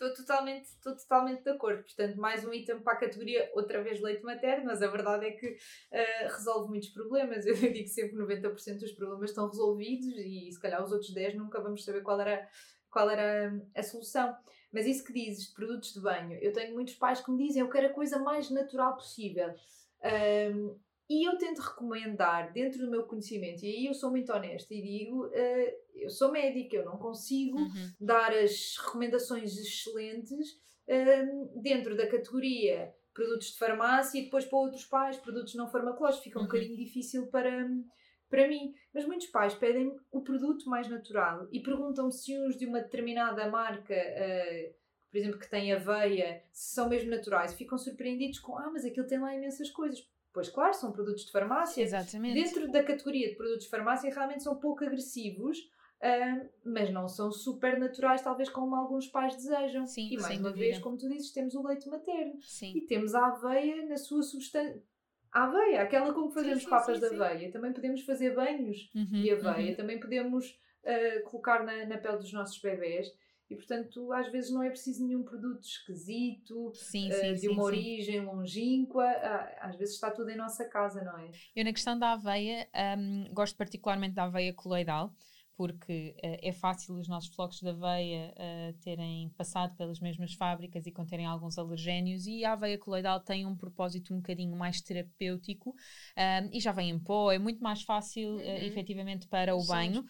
Estou 0.00 0.14
totalmente, 0.14 0.66
estou 0.66 0.94
totalmente 0.94 1.42
de 1.42 1.50
acordo. 1.50 1.82
Portanto, 1.82 2.20
mais 2.20 2.44
um 2.44 2.54
item 2.54 2.78
para 2.78 2.92
a 2.92 3.00
categoria, 3.00 3.50
outra 3.52 3.82
vez 3.82 4.00
leite 4.00 4.22
materno, 4.22 4.66
mas 4.66 4.80
a 4.80 4.86
verdade 4.86 5.26
é 5.26 5.32
que 5.32 5.48
uh, 5.48 6.28
resolve 6.28 6.68
muitos 6.68 6.90
problemas. 6.90 7.44
Eu 7.46 7.56
digo 7.56 7.88
sempre 7.88 8.10
que 8.10 8.16
90% 8.16 8.78
dos 8.78 8.92
problemas 8.92 9.30
estão 9.30 9.48
resolvidos 9.48 10.14
e 10.16 10.52
se 10.52 10.60
calhar 10.60 10.84
os 10.84 10.92
outros 10.92 11.12
10 11.12 11.34
nunca 11.34 11.60
vamos 11.60 11.84
saber 11.84 12.02
qual 12.02 12.20
era, 12.20 12.48
qual 12.88 13.10
era 13.10 13.60
a 13.74 13.82
solução. 13.82 14.36
Mas 14.72 14.86
isso 14.86 15.02
que 15.02 15.12
dizes 15.12 15.48
de 15.48 15.54
produtos 15.54 15.92
de 15.92 16.00
banho, 16.00 16.38
eu 16.40 16.52
tenho 16.52 16.74
muitos 16.74 16.94
pais 16.94 17.20
que 17.20 17.32
me 17.32 17.44
dizem 17.44 17.62
eu 17.62 17.68
quero 17.68 17.88
a 17.88 17.92
coisa 17.92 18.20
mais 18.20 18.50
natural 18.50 18.94
possível. 18.94 19.52
E 21.08 21.26
eu 21.26 21.38
tento 21.38 21.60
recomendar, 21.60 22.52
dentro 22.52 22.80
do 22.80 22.90
meu 22.90 23.04
conhecimento, 23.04 23.64
e 23.64 23.68
aí 23.68 23.86
eu 23.86 23.94
sou 23.94 24.10
muito 24.10 24.30
honesta 24.32 24.74
e 24.74 24.82
digo: 24.82 25.26
uh, 25.26 25.72
eu 25.94 26.10
sou 26.10 26.30
médica, 26.30 26.76
eu 26.76 26.84
não 26.84 26.98
consigo 26.98 27.58
uhum. 27.58 27.92
dar 27.98 28.32
as 28.32 28.76
recomendações 28.76 29.56
excelentes 29.56 30.50
uh, 30.86 31.60
dentro 31.62 31.96
da 31.96 32.06
categoria 32.06 32.92
produtos 33.14 33.52
de 33.52 33.58
farmácia 33.58 34.20
e 34.20 34.24
depois 34.24 34.44
para 34.44 34.58
outros 34.58 34.84
pais, 34.84 35.16
produtos 35.16 35.54
não 35.56 35.68
farmacológicos. 35.68 36.22
Fica 36.22 36.38
um 36.38 36.42
uhum. 36.42 36.46
bocadinho 36.46 36.76
difícil 36.76 37.26
para, 37.26 37.68
para 38.30 38.46
mim. 38.46 38.72
Mas 38.94 39.04
muitos 39.04 39.26
pais 39.26 39.56
pedem 39.56 39.96
o 40.12 40.22
produto 40.22 40.70
mais 40.70 40.88
natural 40.88 41.48
e 41.50 41.60
perguntam 41.60 42.12
se 42.12 42.38
uns 42.38 42.56
de 42.56 42.64
uma 42.64 42.80
determinada 42.80 43.50
marca. 43.50 43.94
Uh, 43.94 44.78
por 45.10 45.16
exemplo, 45.16 45.38
que 45.38 45.48
tem 45.48 45.72
aveia, 45.72 46.44
se 46.52 46.74
são 46.74 46.86
mesmo 46.86 47.10
naturais, 47.10 47.54
ficam 47.54 47.78
surpreendidos 47.78 48.40
com, 48.40 48.58
ah, 48.58 48.70
mas 48.70 48.84
aquilo 48.84 49.06
tem 49.06 49.18
lá 49.18 49.34
imensas 49.34 49.70
coisas 49.70 50.06
Pois 50.38 50.48
claro, 50.50 50.72
são 50.72 50.92
produtos 50.92 51.24
de 51.24 51.32
farmácia. 51.32 51.82
Exatamente. 51.82 52.34
Dentro 52.34 52.70
da 52.70 52.80
categoria 52.84 53.28
de 53.28 53.34
produtos 53.34 53.64
de 53.64 53.70
farmácia 53.70 54.08
realmente 54.08 54.44
são 54.44 54.54
pouco 54.54 54.84
agressivos, 54.84 55.58
uh, 55.58 56.48
mas 56.64 56.92
não 56.92 57.08
são 57.08 57.32
super 57.32 57.76
naturais, 57.76 58.22
talvez 58.22 58.48
como 58.48 58.76
alguns 58.76 59.08
pais 59.08 59.34
desejam. 59.34 59.84
Sim, 59.84 60.10
e 60.12 60.16
mais 60.16 60.38
uma 60.38 60.50
dúvida. 60.50 60.70
vez, 60.70 60.78
como 60.78 60.96
tu 60.96 61.08
dizes, 61.08 61.32
temos 61.32 61.56
o 61.56 61.66
leite 61.66 61.88
materno. 61.88 62.40
Sim. 62.40 62.72
E 62.76 62.82
temos 62.82 63.16
a 63.16 63.26
aveia 63.26 63.84
na 63.86 63.96
sua 63.96 64.22
substância. 64.22 64.80
A 65.32 65.42
aveia, 65.42 65.82
aquela 65.82 66.14
como 66.14 66.30
fazemos 66.30 66.60
sim, 66.60 66.66
sim, 66.66 66.70
papas 66.70 67.00
de 67.00 67.06
aveia. 67.06 67.50
Também 67.50 67.72
podemos 67.72 68.02
fazer 68.02 68.32
banhos 68.32 68.92
uhum, 68.94 69.20
de 69.20 69.32
aveia. 69.32 69.70
Uhum. 69.70 69.76
Também 69.76 69.98
podemos 69.98 70.56
uh, 70.84 71.22
colocar 71.24 71.64
na, 71.64 71.84
na 71.84 71.98
pele 71.98 72.18
dos 72.18 72.32
nossos 72.32 72.60
bebés. 72.60 73.08
E 73.50 73.56
portanto, 73.56 74.12
às 74.12 74.30
vezes 74.30 74.50
não 74.50 74.62
é 74.62 74.68
preciso 74.68 75.06
nenhum 75.06 75.22
produto 75.22 75.62
esquisito, 75.62 76.70
sim, 76.74 77.10
sim, 77.10 77.30
uh, 77.30 77.34
de 77.34 77.40
sim, 77.40 77.48
uma 77.48 77.62
origem 77.62 78.20
longínqua, 78.20 79.04
uh, 79.04 79.66
às 79.66 79.76
vezes 79.76 79.94
está 79.94 80.10
tudo 80.10 80.30
em 80.30 80.36
nossa 80.36 80.66
casa, 80.66 81.02
não 81.02 81.18
é? 81.18 81.30
Eu, 81.56 81.64
na 81.64 81.72
questão 81.72 81.98
da 81.98 82.12
aveia, 82.12 82.68
um, 82.98 83.32
gosto 83.32 83.56
particularmente 83.56 84.14
da 84.14 84.24
aveia 84.24 84.52
coloidal 84.52 85.14
porque 85.58 86.14
uh, 86.18 86.38
é 86.40 86.52
fácil 86.52 86.94
os 86.94 87.08
nossos 87.08 87.34
flocos 87.34 87.58
de 87.58 87.68
aveia 87.68 88.32
uh, 88.32 88.72
terem 88.78 89.28
passado 89.30 89.74
pelas 89.74 89.98
mesmas 89.98 90.32
fábricas 90.34 90.86
e 90.86 90.92
conterem 90.92 91.26
alguns 91.26 91.58
alergénios 91.58 92.28
e 92.28 92.44
a 92.44 92.52
aveia 92.52 92.78
coloidal 92.78 93.18
tem 93.18 93.44
um 93.44 93.56
propósito 93.56 94.14
um 94.14 94.18
bocadinho 94.18 94.56
mais 94.56 94.80
terapêutico 94.80 95.70
uh, 95.70 96.48
e 96.52 96.60
já 96.60 96.70
vem 96.70 96.90
em 96.90 96.98
pó, 97.00 97.32
é 97.32 97.40
muito 97.40 97.60
mais 97.60 97.82
fácil 97.82 98.36
uhum. 98.36 98.40
efetivamente 98.40 99.26
para 99.26 99.56
o 99.56 99.60
Sim. 99.60 99.66
banho 99.66 100.04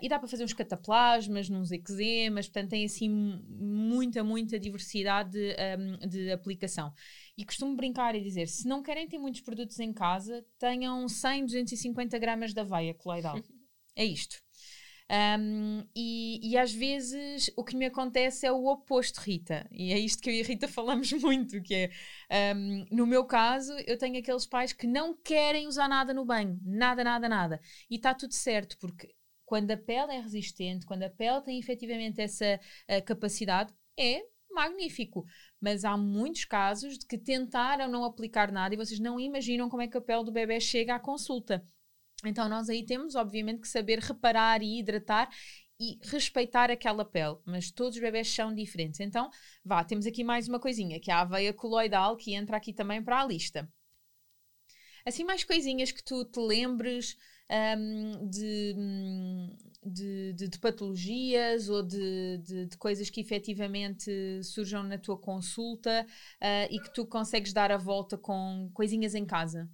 e 0.00 0.08
dá 0.08 0.18
para 0.18 0.26
fazer 0.26 0.42
uns 0.42 0.54
cataplasmas, 0.54 1.50
uns 1.50 1.70
eczemas, 1.70 2.48
portanto 2.48 2.70
tem 2.70 2.86
assim 2.86 3.10
muita, 3.10 4.24
muita 4.24 4.58
diversidade 4.58 5.32
de, 5.32 5.54
um, 5.78 6.08
de 6.08 6.32
aplicação. 6.32 6.90
E 7.36 7.44
costumo 7.44 7.76
brincar 7.76 8.14
e 8.14 8.22
dizer, 8.22 8.48
se 8.48 8.66
não 8.66 8.82
querem 8.82 9.06
ter 9.06 9.18
muitos 9.18 9.42
produtos 9.42 9.78
em 9.78 9.92
casa, 9.92 10.42
tenham 10.58 11.06
100, 11.06 11.44
250 11.44 12.18
gramas 12.18 12.54
de 12.54 12.60
aveia 12.60 12.94
coloidal. 12.94 13.36
É 13.96 14.04
isto. 14.04 14.43
Um, 15.10 15.86
e, 15.94 16.40
e, 16.42 16.56
às 16.56 16.72
vezes 16.72 17.50
o 17.56 17.62
que 17.62 17.76
me 17.76 17.84
acontece 17.84 18.46
é 18.46 18.52
o 18.52 18.66
oposto, 18.66 19.18
Rita. 19.18 19.68
E 19.70 19.92
é 19.92 19.98
isto 19.98 20.22
que 20.22 20.30
eu 20.30 20.34
e 20.34 20.40
a 20.40 20.44
Rita 20.44 20.66
falamos 20.68 21.12
muito, 21.12 21.60
que 21.62 21.90
é, 22.30 22.54
um, 22.54 22.86
no 22.90 23.06
meu 23.06 23.24
caso, 23.24 23.72
eu 23.86 23.98
tenho 23.98 24.18
aqueles 24.18 24.46
pais 24.46 24.72
que 24.72 24.86
não 24.86 25.14
querem 25.14 25.66
usar 25.66 25.88
nada 25.88 26.14
no 26.14 26.24
banho. 26.24 26.58
Nada, 26.64 27.04
nada, 27.04 27.28
nada. 27.28 27.60
E 27.90 27.96
está 27.96 28.14
tudo 28.14 28.32
certo, 28.32 28.78
porque 28.78 29.14
quando 29.44 29.70
a 29.70 29.76
pele 29.76 30.12
é 30.12 30.20
resistente, 30.20 30.86
quando 30.86 31.02
a 31.02 31.10
pele 31.10 31.42
tem 31.42 31.58
efetivamente 31.58 32.20
essa 32.20 32.58
capacidade, 33.04 33.74
é 33.98 34.22
magnífico. 34.50 35.26
Mas 35.60 35.84
há 35.84 35.96
muitos 35.96 36.44
casos 36.44 36.98
de 36.98 37.06
que 37.06 37.18
tentaram 37.18 37.88
não 37.88 38.04
aplicar 38.04 38.50
nada 38.50 38.74
e 38.74 38.78
vocês 38.78 39.00
não 39.00 39.20
imaginam 39.20 39.68
como 39.68 39.82
é 39.82 39.88
que 39.88 39.98
a 39.98 40.00
pele 40.00 40.24
do 40.24 40.32
bebê 40.32 40.60
chega 40.60 40.94
à 40.94 41.00
consulta. 41.00 41.66
Então, 42.24 42.48
nós 42.48 42.68
aí 42.68 42.84
temos, 42.84 43.14
obviamente, 43.14 43.62
que 43.62 43.68
saber 43.68 43.98
reparar 43.98 44.62
e 44.62 44.78
hidratar 44.78 45.28
e 45.78 45.98
respeitar 46.02 46.70
aquela 46.70 47.04
pele, 47.04 47.36
mas 47.44 47.70
todos 47.70 47.96
os 47.96 48.00
bebés 48.00 48.28
são 48.28 48.54
diferentes. 48.54 49.00
Então, 49.00 49.30
vá, 49.64 49.82
temos 49.84 50.06
aqui 50.06 50.22
mais 50.22 50.48
uma 50.48 50.60
coisinha, 50.60 51.00
que 51.00 51.10
é 51.10 51.14
a 51.14 51.22
aveia 51.22 51.52
coloidal, 51.52 52.16
que 52.16 52.34
entra 52.34 52.56
aqui 52.56 52.72
também 52.72 53.02
para 53.02 53.20
a 53.20 53.26
lista. 53.26 53.68
Assim, 55.04 55.24
mais 55.24 55.44
coisinhas 55.44 55.92
que 55.92 56.02
tu 56.02 56.24
te 56.24 56.40
lembres 56.40 57.16
um, 57.50 58.28
de, 58.28 58.74
de, 59.84 60.32
de, 60.32 60.48
de, 60.48 60.58
patologias 60.58 61.68
ou 61.68 61.82
de, 61.82 62.38
de, 62.38 62.76
coisas 62.78 63.10
que 63.10 63.20
efetivamente 63.20 64.42
surjam 64.42 64.82
na 64.82 64.96
tua 64.96 65.18
consulta 65.18 66.06
uh, 66.40 66.74
e 66.74 66.80
que 66.80 66.92
tu 66.94 67.06
consegues 67.06 67.52
dar 67.52 67.70
a 67.70 67.76
volta 67.76 68.16
com 68.16 68.70
coisinhas 68.72 69.14
em 69.14 69.26
casa? 69.26 69.68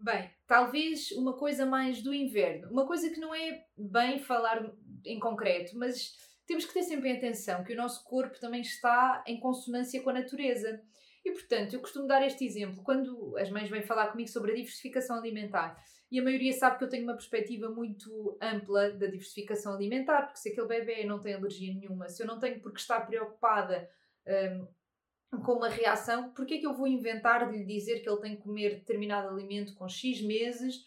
Bem, 0.00 0.30
talvez 0.46 1.10
uma 1.12 1.36
coisa 1.36 1.66
mais 1.66 2.00
do 2.02 2.14
inverno. 2.14 2.70
Uma 2.70 2.86
coisa 2.86 3.10
que 3.10 3.18
não 3.18 3.34
é 3.34 3.64
bem 3.76 4.18
falar 4.20 4.72
em 5.04 5.18
concreto, 5.18 5.76
mas 5.76 6.14
temos 6.46 6.64
que 6.64 6.72
ter 6.72 6.84
sempre 6.84 7.10
em 7.10 7.16
atenção 7.16 7.64
que 7.64 7.72
o 7.72 7.76
nosso 7.76 8.04
corpo 8.04 8.38
também 8.38 8.60
está 8.60 9.24
em 9.26 9.40
consonância 9.40 10.00
com 10.00 10.10
a 10.10 10.14
natureza. 10.14 10.80
E, 11.24 11.32
portanto, 11.32 11.74
eu 11.74 11.80
costumo 11.80 12.06
dar 12.06 12.24
este 12.24 12.44
exemplo 12.44 12.82
quando 12.84 13.36
as 13.36 13.50
mães 13.50 13.68
vêm 13.68 13.82
falar 13.82 14.08
comigo 14.08 14.30
sobre 14.30 14.52
a 14.52 14.54
diversificação 14.54 15.16
alimentar. 15.16 15.76
E 16.10 16.18
a 16.18 16.22
maioria 16.22 16.52
sabe 16.52 16.78
que 16.78 16.84
eu 16.84 16.88
tenho 16.88 17.04
uma 17.04 17.14
perspectiva 17.14 17.68
muito 17.68 18.38
ampla 18.40 18.92
da 18.92 19.06
diversificação 19.06 19.74
alimentar, 19.74 20.22
porque 20.22 20.38
se 20.38 20.50
aquele 20.50 20.66
bebê 20.68 21.04
não 21.04 21.20
tem 21.20 21.34
alergia 21.34 21.74
nenhuma, 21.74 22.08
se 22.08 22.22
eu 22.22 22.26
não 22.26 22.38
tenho 22.38 22.60
porque 22.60 22.80
estar 22.80 23.00
preocupada 23.00 23.90
um, 24.26 24.66
com 25.44 25.52
uma 25.52 25.68
reação, 25.68 26.30
porque 26.30 26.54
é 26.54 26.58
que 26.58 26.66
eu 26.66 26.74
vou 26.74 26.86
inventar 26.86 27.50
de 27.50 27.58
lhe 27.58 27.64
dizer 27.64 28.00
que 28.00 28.08
ele 28.08 28.20
tem 28.20 28.36
que 28.36 28.42
comer 28.42 28.76
determinado 28.76 29.28
alimento 29.28 29.74
com 29.74 29.88
X 29.88 30.22
meses 30.22 30.86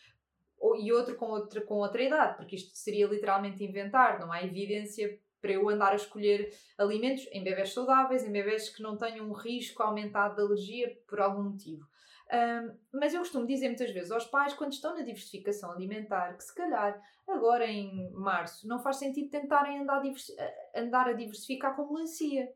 e 0.80 0.92
outro 0.92 1.16
com 1.16 1.28
outra, 1.28 1.62
com 1.62 1.76
outra 1.76 2.02
idade? 2.02 2.38
Porque 2.38 2.56
isto 2.56 2.76
seria 2.76 3.08
literalmente 3.08 3.64
inventar, 3.64 4.20
não 4.20 4.32
há 4.32 4.44
evidência 4.44 5.20
para 5.40 5.52
eu 5.52 5.68
andar 5.70 5.92
a 5.92 5.96
escolher 5.96 6.54
alimentos 6.78 7.28
em 7.32 7.44
bebés 7.44 7.74
saudáveis, 7.74 8.24
em 8.24 8.32
bebés 8.32 8.70
que 8.70 8.82
não 8.82 8.98
tenham 8.98 9.28
um 9.28 9.34
risco 9.34 9.82
aumentado 9.82 10.36
de 10.36 10.42
alergia 10.42 10.98
por 11.08 11.20
algum 11.20 11.44
motivo. 11.44 11.86
Um, 12.32 12.78
mas 12.94 13.14
eu 13.14 13.20
costumo 13.20 13.46
dizer 13.46 13.68
muitas 13.68 13.92
vezes 13.92 14.12
aos 14.12 14.26
pais, 14.26 14.54
quando 14.54 14.72
estão 14.72 14.96
na 14.96 15.02
diversificação 15.02 15.72
alimentar, 15.72 16.38
que 16.38 16.44
se 16.44 16.56
calhar 16.56 17.02
agora 17.28 17.66
em 17.66 18.10
março 18.12 18.68
não 18.68 18.80
faz 18.80 18.98
sentido 18.98 19.30
tentarem 19.30 19.80
andar 19.80 20.02
a, 20.02 20.80
andar 20.80 21.10
a 21.10 21.14
diversificar 21.14 21.76
com 21.76 21.92
melancia 21.92 22.50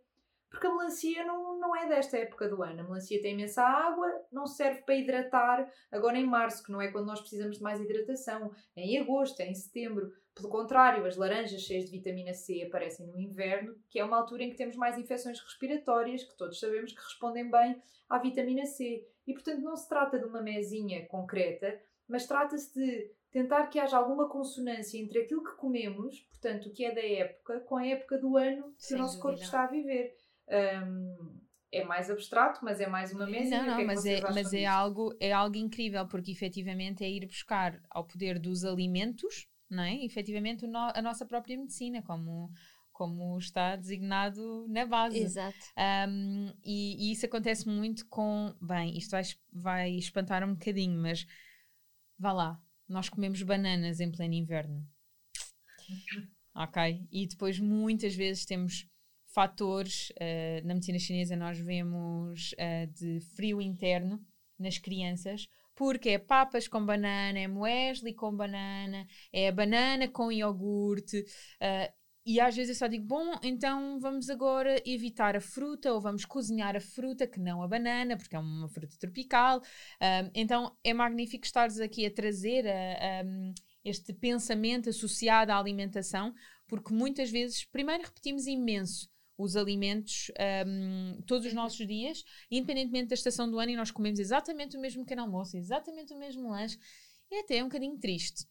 porque 0.55 0.67
a 0.67 0.73
melancia 0.73 1.25
não, 1.25 1.59
não 1.59 1.75
é 1.75 1.85
desta 1.87 2.17
época 2.17 2.47
do 2.47 2.63
ano. 2.63 2.79
A 2.79 2.83
melancia 2.83 3.21
tem 3.21 3.33
imensa 3.33 3.61
água, 3.61 4.07
não 4.31 4.47
serve 4.47 4.81
para 4.83 4.95
hidratar 4.95 5.69
agora 5.91 6.17
em 6.17 6.25
março, 6.25 6.63
que 6.63 6.71
não 6.71 6.81
é 6.81 6.89
quando 6.89 7.07
nós 7.07 7.19
precisamos 7.19 7.57
de 7.57 7.63
mais 7.63 7.81
hidratação, 7.81 8.51
é 8.75 8.81
em 8.81 8.97
agosto, 8.99 9.41
é 9.41 9.47
em 9.47 9.53
setembro. 9.53 10.13
Pelo 10.33 10.49
contrário, 10.49 11.05
as 11.05 11.17
laranjas 11.17 11.61
cheias 11.61 11.85
de 11.85 11.91
vitamina 11.91 12.33
C 12.33 12.63
aparecem 12.63 13.05
no 13.05 13.19
inverno, 13.19 13.75
que 13.89 13.99
é 13.99 14.05
uma 14.05 14.17
altura 14.17 14.43
em 14.43 14.49
que 14.49 14.55
temos 14.55 14.77
mais 14.77 14.97
infecções 14.97 15.39
respiratórias, 15.41 16.23
que 16.23 16.37
todos 16.37 16.59
sabemos 16.59 16.93
que 16.93 17.01
respondem 17.01 17.51
bem 17.51 17.81
à 18.09 18.17
vitamina 18.17 18.65
C. 18.65 19.05
E 19.27 19.33
portanto 19.33 19.61
não 19.61 19.75
se 19.75 19.89
trata 19.89 20.17
de 20.17 20.25
uma 20.25 20.41
mesinha 20.41 21.05
concreta, 21.07 21.77
mas 22.07 22.25
trata-se 22.27 22.73
de 22.73 23.11
tentar 23.29 23.67
que 23.67 23.79
haja 23.79 23.97
alguma 23.97 24.29
consonância 24.29 24.97
entre 24.97 25.19
aquilo 25.19 25.43
que 25.43 25.55
comemos, 25.57 26.21
portanto, 26.29 26.69
o 26.69 26.71
que 26.71 26.85
é 26.85 26.95
da 26.95 27.05
época, 27.05 27.59
com 27.61 27.75
a 27.75 27.85
época 27.85 28.17
do 28.17 28.37
ano 28.37 28.73
que 28.77 28.85
Sem 28.85 28.95
o 28.95 29.01
nosso 29.01 29.15
dúvida. 29.17 29.29
corpo 29.29 29.43
está 29.43 29.63
a 29.65 29.67
viver. 29.67 30.15
Um, 30.49 31.45
é 31.71 31.83
mais 31.83 32.09
abstrato, 32.09 32.63
mas 32.63 32.79
é 32.79 32.87
mais 32.87 33.11
uma 33.11 33.25
mesa. 33.25 33.57
Não, 33.57 33.65
não, 33.65 33.79
é 33.79 33.83
mas, 33.83 34.05
é, 34.05 34.21
mas 34.21 34.53
é, 34.53 34.65
algo, 34.65 35.13
é 35.19 35.31
algo 35.31 35.57
incrível, 35.57 36.07
porque 36.07 36.31
efetivamente 36.31 37.03
é 37.03 37.09
ir 37.09 37.25
buscar 37.25 37.81
ao 37.89 38.05
poder 38.05 38.39
dos 38.39 38.63
alimentos, 38.63 39.47
não 39.69 39.83
é? 39.83 40.03
efetivamente 40.05 40.65
no, 40.65 40.77
a 40.77 41.01
nossa 41.01 41.25
própria 41.25 41.57
medicina, 41.57 42.01
como, 42.01 42.49
como 42.93 43.37
está 43.37 43.75
designado 43.75 44.65
na 44.69 44.85
base. 44.85 45.19
Exato. 45.19 45.57
Um, 46.07 46.53
e, 46.63 47.09
e, 47.09 47.11
isso 47.11 47.25
acontece 47.25 47.67
muito 47.67 48.07
com. 48.07 48.55
Bem, 48.61 48.97
isto 48.97 49.11
vai, 49.11 49.23
vai 49.51 49.91
espantar 49.91 50.47
um 50.47 50.53
bocadinho, 50.53 50.97
mas 51.01 51.27
vá 52.17 52.31
lá, 52.31 52.61
nós 52.87 53.09
comemos 53.09 53.41
bananas 53.41 53.99
em 53.99 54.11
pleno 54.11 54.33
inverno. 54.33 54.87
ok? 56.55 57.05
E 57.11 57.27
depois 57.27 57.59
muitas 57.59 58.15
vezes 58.15 58.45
temos 58.45 58.87
fatores. 59.35 60.11
Uh, 60.11 60.65
na 60.65 60.73
medicina 60.73 60.97
chinesa, 60.97 61.35
nós 61.35 61.59
vemos 61.59 62.53
uh, 62.53 62.87
de 62.93 63.19
frio 63.35 63.61
interno 63.61 64.25
nas 64.57 64.77
crianças, 64.77 65.49
porque 65.75 66.11
é 66.11 66.17
papas 66.17 66.69
com 66.69 66.85
banana, 66.85 67.37
é 67.37 67.47
muesli 67.47 68.13
com 68.13 68.33
banana, 68.33 69.05
é 69.33 69.51
banana 69.51 70.07
com 70.07 70.31
iogurte. 70.31 71.19
Uh, 71.61 71.93
e 72.25 72.39
às 72.39 72.55
vezes 72.55 72.69
eu 72.69 72.75
só 72.75 72.87
digo, 72.87 73.05
bom, 73.05 73.37
então 73.43 73.99
vamos 73.99 74.31
agora 74.31 74.81
evitar 74.83 75.35
a 75.35 75.41
fruta 75.41 75.93
ou 75.93 76.01
vamos 76.01 76.25
cozinhar 76.25 76.75
a 76.75 76.79
fruta, 76.79 77.27
que 77.27 77.39
não 77.39 77.61
a 77.61 77.67
banana, 77.67 78.17
porque 78.17 78.35
é 78.35 78.39
uma 78.39 78.69
fruta 78.69 78.95
tropical. 78.97 79.59
Uh, 79.59 80.31
então 80.33 80.75
é 80.83 80.93
magnífico 80.93 81.45
estares 81.45 81.79
aqui 81.79 82.05
a 82.05 82.11
trazer 82.11 82.65
a, 82.67 82.71
a, 82.71 83.23
este 83.83 84.13
pensamento 84.13 84.89
associado 84.89 85.51
à 85.51 85.59
alimentação, 85.59 86.33
porque 86.67 86.93
muitas 86.93 87.29
vezes, 87.29 87.65
primeiro, 87.65 88.05
repetimos 88.05 88.47
imenso 88.47 89.13
os 89.37 89.55
alimentos 89.55 90.31
um, 90.65 91.21
todos 91.23 91.45
os 91.45 91.53
uhum. 91.53 91.61
nossos 91.61 91.85
dias, 91.85 92.23
independentemente 92.49 93.09
da 93.09 93.15
estação 93.15 93.49
do 93.49 93.59
ano, 93.59 93.71
e 93.71 93.75
nós 93.75 93.91
comemos 93.91 94.19
exatamente 94.19 94.77
o 94.77 94.79
mesmo 94.79 95.03
pequeno 95.03 95.23
almoço, 95.23 95.57
exatamente 95.57 96.13
o 96.13 96.17
mesmo 96.17 96.49
lanche, 96.49 96.77
é 97.31 97.39
até 97.39 97.63
um 97.63 97.67
bocadinho 97.67 97.97
triste. 97.97 98.45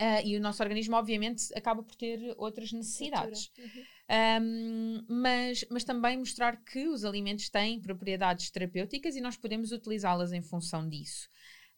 Uh, 0.00 0.24
e 0.24 0.36
o 0.36 0.40
nosso 0.40 0.62
organismo, 0.62 0.96
obviamente, 0.96 1.46
acaba 1.54 1.82
por 1.82 1.94
ter 1.94 2.34
outras 2.36 2.72
necessidades. 2.72 3.52
Uhum. 3.56 4.42
Um, 4.42 5.04
mas, 5.08 5.64
mas 5.70 5.84
também 5.84 6.16
mostrar 6.16 6.56
que 6.64 6.88
os 6.88 7.04
alimentos 7.04 7.48
têm 7.48 7.80
propriedades 7.80 8.50
terapêuticas 8.50 9.14
e 9.14 9.20
nós 9.20 9.36
podemos 9.36 9.70
utilizá-las 9.70 10.32
em 10.32 10.42
função 10.42 10.88
disso. 10.88 11.28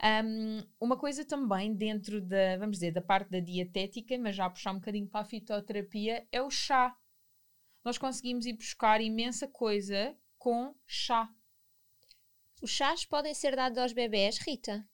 Um, 0.02 0.62
uma 0.80 0.96
coisa 0.96 1.24
também 1.24 1.74
dentro 1.74 2.20
da, 2.20 2.56
vamos 2.56 2.76
dizer, 2.76 2.92
da 2.92 3.02
parte 3.02 3.30
da 3.30 3.40
dietética, 3.40 4.18
mas 4.18 4.34
já 4.34 4.48
puxar 4.48 4.72
um 4.72 4.78
bocadinho 4.78 5.06
para 5.06 5.20
a 5.20 5.24
fitoterapia, 5.24 6.26
é 6.32 6.42
o 6.42 6.50
chá 6.50 6.96
nós 7.84 7.98
conseguimos 7.98 8.46
ir 8.46 8.54
buscar 8.54 9.00
imensa 9.00 9.46
coisa 9.46 10.16
com 10.38 10.74
chá. 10.86 11.28
Os 12.62 12.70
chás 12.70 13.04
podem 13.04 13.34
ser 13.34 13.54
dados 13.54 13.78
aos 13.78 13.92
bebés, 13.92 14.38
Rita? 14.38 14.88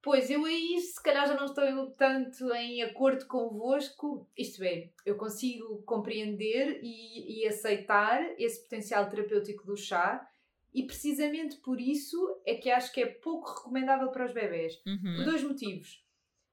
Pois, 0.00 0.30
eu 0.30 0.44
aí 0.44 0.78
se 0.80 1.02
calhar 1.02 1.26
já 1.26 1.34
não 1.34 1.46
estou 1.46 1.90
tanto 1.92 2.52
em 2.54 2.82
acordo 2.82 3.26
convosco. 3.26 4.30
Isto 4.36 4.62
é, 4.62 4.90
eu 5.04 5.16
consigo 5.16 5.82
compreender 5.82 6.78
e, 6.82 7.40
e 7.40 7.48
aceitar 7.48 8.22
esse 8.38 8.62
potencial 8.62 9.08
terapêutico 9.08 9.64
do 9.64 9.76
chá 9.76 10.28
e 10.72 10.84
precisamente 10.84 11.56
por 11.56 11.80
isso 11.80 12.40
é 12.44 12.54
que 12.54 12.70
acho 12.70 12.92
que 12.92 13.00
é 13.00 13.06
pouco 13.06 13.50
recomendável 13.50 14.10
para 14.10 14.26
os 14.26 14.34
bebés. 14.34 14.74
Uhum. 14.86 15.16
Por 15.16 15.24
dois 15.24 15.42
motivos 15.42 16.03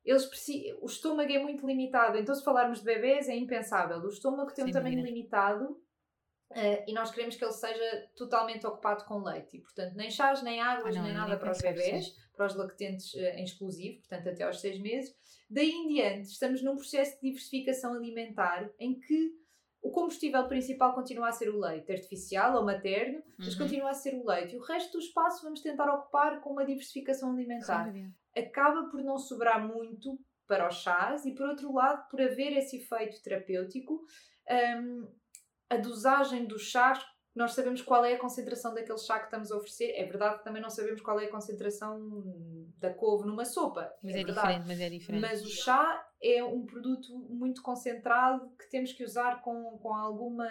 eles 0.03 0.25
precisam, 0.25 0.79
o 0.81 0.86
estômago 0.86 1.31
é 1.31 1.39
muito 1.39 1.65
limitado. 1.65 2.17
Então, 2.17 2.34
se 2.34 2.43
falarmos 2.43 2.79
de 2.79 2.86
bebês, 2.86 3.29
é 3.29 3.36
impensável. 3.36 4.00
O 4.00 4.10
estômago 4.10 4.53
tem 4.53 4.65
um 4.65 4.72
tamanho 4.72 5.03
limitado 5.03 5.65
uh, 6.51 6.84
e 6.88 6.93
nós 6.93 7.12
queremos 7.12 7.36
que 7.36 7.46
ele 7.46 7.53
seja 7.53 8.10
totalmente 8.15 8.65
ocupado 8.65 9.05
com 9.05 9.24
leite. 9.24 9.58
E, 9.58 9.62
portanto, 9.62 9.96
nem 9.96 10.10
chás, 10.10 10.41
nem 10.41 10.60
águas, 10.60 10.96
ah, 10.96 11.00
não, 11.00 11.05
nem 11.05 11.13
nada 11.13 11.38
para 11.38 11.51
os 11.51 11.60
bebês, 11.60 12.15
para 12.36 12.48
os 12.48 12.55
lactentes 12.55 13.13
uh, 13.13 13.20
em 13.20 13.43
exclusivo, 13.43 14.00
portanto, 14.00 14.29
até 14.29 14.43
aos 14.43 14.60
seis 14.60 14.79
meses. 14.79 15.15
Daí 15.50 15.70
em 15.70 15.88
diante, 15.88 16.29
estamos 16.29 16.63
num 16.63 16.75
processo 16.75 17.15
de 17.15 17.27
diversificação 17.27 17.93
alimentar 17.93 18.70
em 18.79 19.00
que 19.00 19.40
o 19.81 19.89
combustível 19.89 20.47
principal 20.47 20.93
continua 20.93 21.29
a 21.29 21.31
ser 21.31 21.50
o 21.50 21.59
leite 21.59 21.91
artificial 21.91 22.55
ou 22.55 22.65
materno, 22.65 23.17
uhum. 23.17 23.35
mas 23.39 23.55
continua 23.55 23.89
a 23.89 23.93
ser 23.93 24.13
o 24.15 24.25
leite. 24.25 24.55
E 24.55 24.57
o 24.57 24.61
resto 24.61 24.93
do 24.93 25.00
espaço 25.00 25.43
vamos 25.43 25.61
tentar 25.61 25.91
ocupar 25.91 26.39
com 26.41 26.51
uma 26.51 26.65
diversificação 26.65 27.31
alimentar 27.31 27.91
acaba 28.38 28.89
por 28.89 29.03
não 29.03 29.17
sobrar 29.17 29.65
muito 29.65 30.19
para 30.47 30.67
os 30.67 30.75
chás 30.75 31.25
e, 31.25 31.33
por 31.33 31.47
outro 31.47 31.73
lado, 31.73 32.07
por 32.09 32.21
haver 32.21 32.53
esse 32.57 32.77
efeito 32.77 33.21
terapêutico, 33.21 34.01
um, 34.79 35.07
a 35.69 35.77
dosagem 35.77 36.45
dos 36.45 36.63
chás 36.63 37.00
nós 37.33 37.53
sabemos 37.53 37.81
qual 37.81 38.03
é 38.03 38.15
a 38.15 38.19
concentração 38.19 38.73
daquele 38.73 38.97
chá 38.97 39.17
que 39.17 39.25
estamos 39.25 39.51
a 39.53 39.55
oferecer. 39.55 39.93
É 39.95 40.03
verdade 40.03 40.39
que 40.39 40.43
também 40.43 40.61
não 40.61 40.69
sabemos 40.69 41.00
qual 41.00 41.17
é 41.17 41.25
a 41.25 41.31
concentração 41.31 42.23
da 42.77 42.93
couve 42.93 43.25
numa 43.25 43.45
sopa. 43.45 43.89
Mas 44.03 44.15
é, 44.15 44.19
é, 44.19 44.23
verdade. 44.25 44.47
diferente, 44.47 44.67
mas 44.67 44.81
é 44.81 44.89
diferente. 44.89 45.21
Mas 45.21 45.45
o 45.45 45.50
chá 45.50 46.10
é 46.21 46.43
um 46.43 46.65
produto 46.65 47.17
muito 47.29 47.61
concentrado 47.61 48.49
que 48.57 48.69
temos 48.69 48.93
que 48.93 49.03
usar 49.03 49.41
com, 49.41 49.77
com 49.79 49.93
alguma 49.93 50.47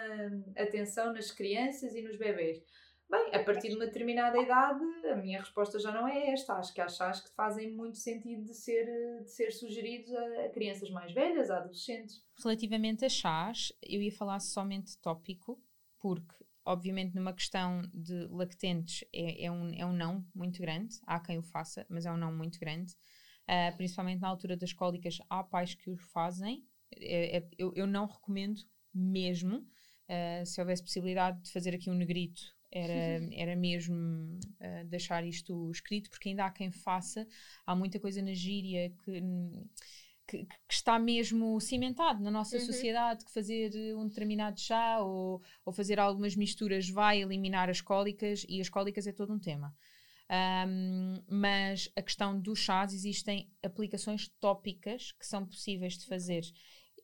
atenção 0.57 1.13
nas 1.13 1.31
crianças 1.31 1.95
e 1.95 2.01
nos 2.01 2.17
bebês. 2.17 2.61
Bem, 3.09 3.35
a 3.35 3.43
partir 3.43 3.67
de 3.67 3.75
uma 3.75 3.85
determinada 3.85 4.39
idade, 4.39 4.81
a 5.11 5.17
minha 5.17 5.39
resposta 5.39 5.77
já 5.77 5.91
não 5.91 6.07
é 6.07 6.31
esta. 6.31 6.53
Acho 6.53 6.73
que 6.73 6.79
há 6.79 6.87
chás 6.87 7.19
que 7.19 7.29
fazem 7.35 7.69
muito 7.75 7.97
sentido 7.97 8.45
de 8.45 8.53
ser, 8.53 8.85
de 9.23 9.29
ser 9.29 9.51
sugeridos 9.51 10.13
a, 10.13 10.45
a 10.45 10.49
crianças 10.49 10.89
mais 10.89 11.11
velhas, 11.11 11.49
a 11.49 11.57
adolescentes. 11.57 12.23
Relativamente 12.41 13.03
a 13.03 13.09
chás, 13.09 13.73
eu 13.83 14.01
ia 14.01 14.13
falar 14.13 14.39
somente 14.39 14.97
tópico, 14.99 15.61
porque 15.99 16.35
obviamente 16.65 17.13
numa 17.13 17.33
questão 17.33 17.81
de 17.93 18.27
lactentes 18.27 19.03
é, 19.13 19.45
é, 19.45 19.51
um, 19.51 19.73
é 19.73 19.85
um 19.85 19.93
não 19.93 20.25
muito 20.33 20.61
grande, 20.61 20.95
há 21.05 21.19
quem 21.19 21.37
o 21.37 21.43
faça, 21.43 21.85
mas 21.89 22.05
é 22.05 22.11
um 22.11 22.17
não 22.17 22.33
muito 22.33 22.59
grande, 22.59 22.95
uh, 23.49 23.75
principalmente 23.77 24.21
na 24.21 24.27
altura 24.27 24.55
das 24.55 24.73
cólicas, 24.73 25.17
há 25.29 25.43
pais 25.43 25.73
que 25.73 25.89
o 25.89 25.97
fazem, 25.97 26.65
é, 26.95 27.37
é, 27.37 27.47
eu, 27.57 27.73
eu 27.75 27.87
não 27.87 28.05
recomendo 28.05 28.61
mesmo, 28.93 29.57
uh, 29.57 30.45
se 30.45 30.59
houvesse 30.59 30.83
possibilidade 30.83 31.41
de 31.41 31.51
fazer 31.51 31.73
aqui 31.73 31.89
um 31.89 31.93
negrito, 31.93 32.41
era, 32.71 32.93
era 33.33 33.55
mesmo 33.55 33.95
uh, 33.97 34.85
deixar 34.87 35.25
isto 35.25 35.69
escrito, 35.71 36.09
porque 36.09 36.29
ainda 36.29 36.45
há 36.45 36.51
quem 36.51 36.71
faça, 36.71 37.27
há 37.65 37.75
muita 37.75 37.99
coisa 37.99 38.21
na 38.21 38.33
gíria 38.33 38.89
que 39.03 39.21
que, 40.27 40.45
que, 40.45 40.73
está 40.73 40.97
mesmo 40.97 41.59
cimentado 41.59 42.23
na 42.23 42.31
nossa 42.31 42.57
uhum. 42.57 42.65
sociedade, 42.65 43.25
que 43.25 43.33
fazer 43.33 43.71
um 43.95 44.07
determinado 44.07 44.57
chá 44.59 44.99
ou, 44.99 45.41
ou 45.65 45.73
fazer 45.73 45.99
algumas 45.99 46.37
misturas 46.37 46.89
vai 46.89 47.21
eliminar 47.21 47.69
as 47.69 47.81
cólicas 47.81 48.45
e 48.47 48.61
as 48.61 48.69
cólicas 48.69 49.05
é 49.07 49.11
todo 49.11 49.33
um 49.33 49.39
tema. 49.39 49.75
Um, 50.31 51.21
mas 51.27 51.89
a 51.93 52.01
questão 52.01 52.39
dos 52.39 52.59
chás 52.59 52.93
existem 52.93 53.51
aplicações 53.61 54.29
tópicas 54.39 55.11
que 55.11 55.27
são 55.27 55.45
possíveis 55.45 55.97
de 55.97 56.05
fazer. 56.05 56.43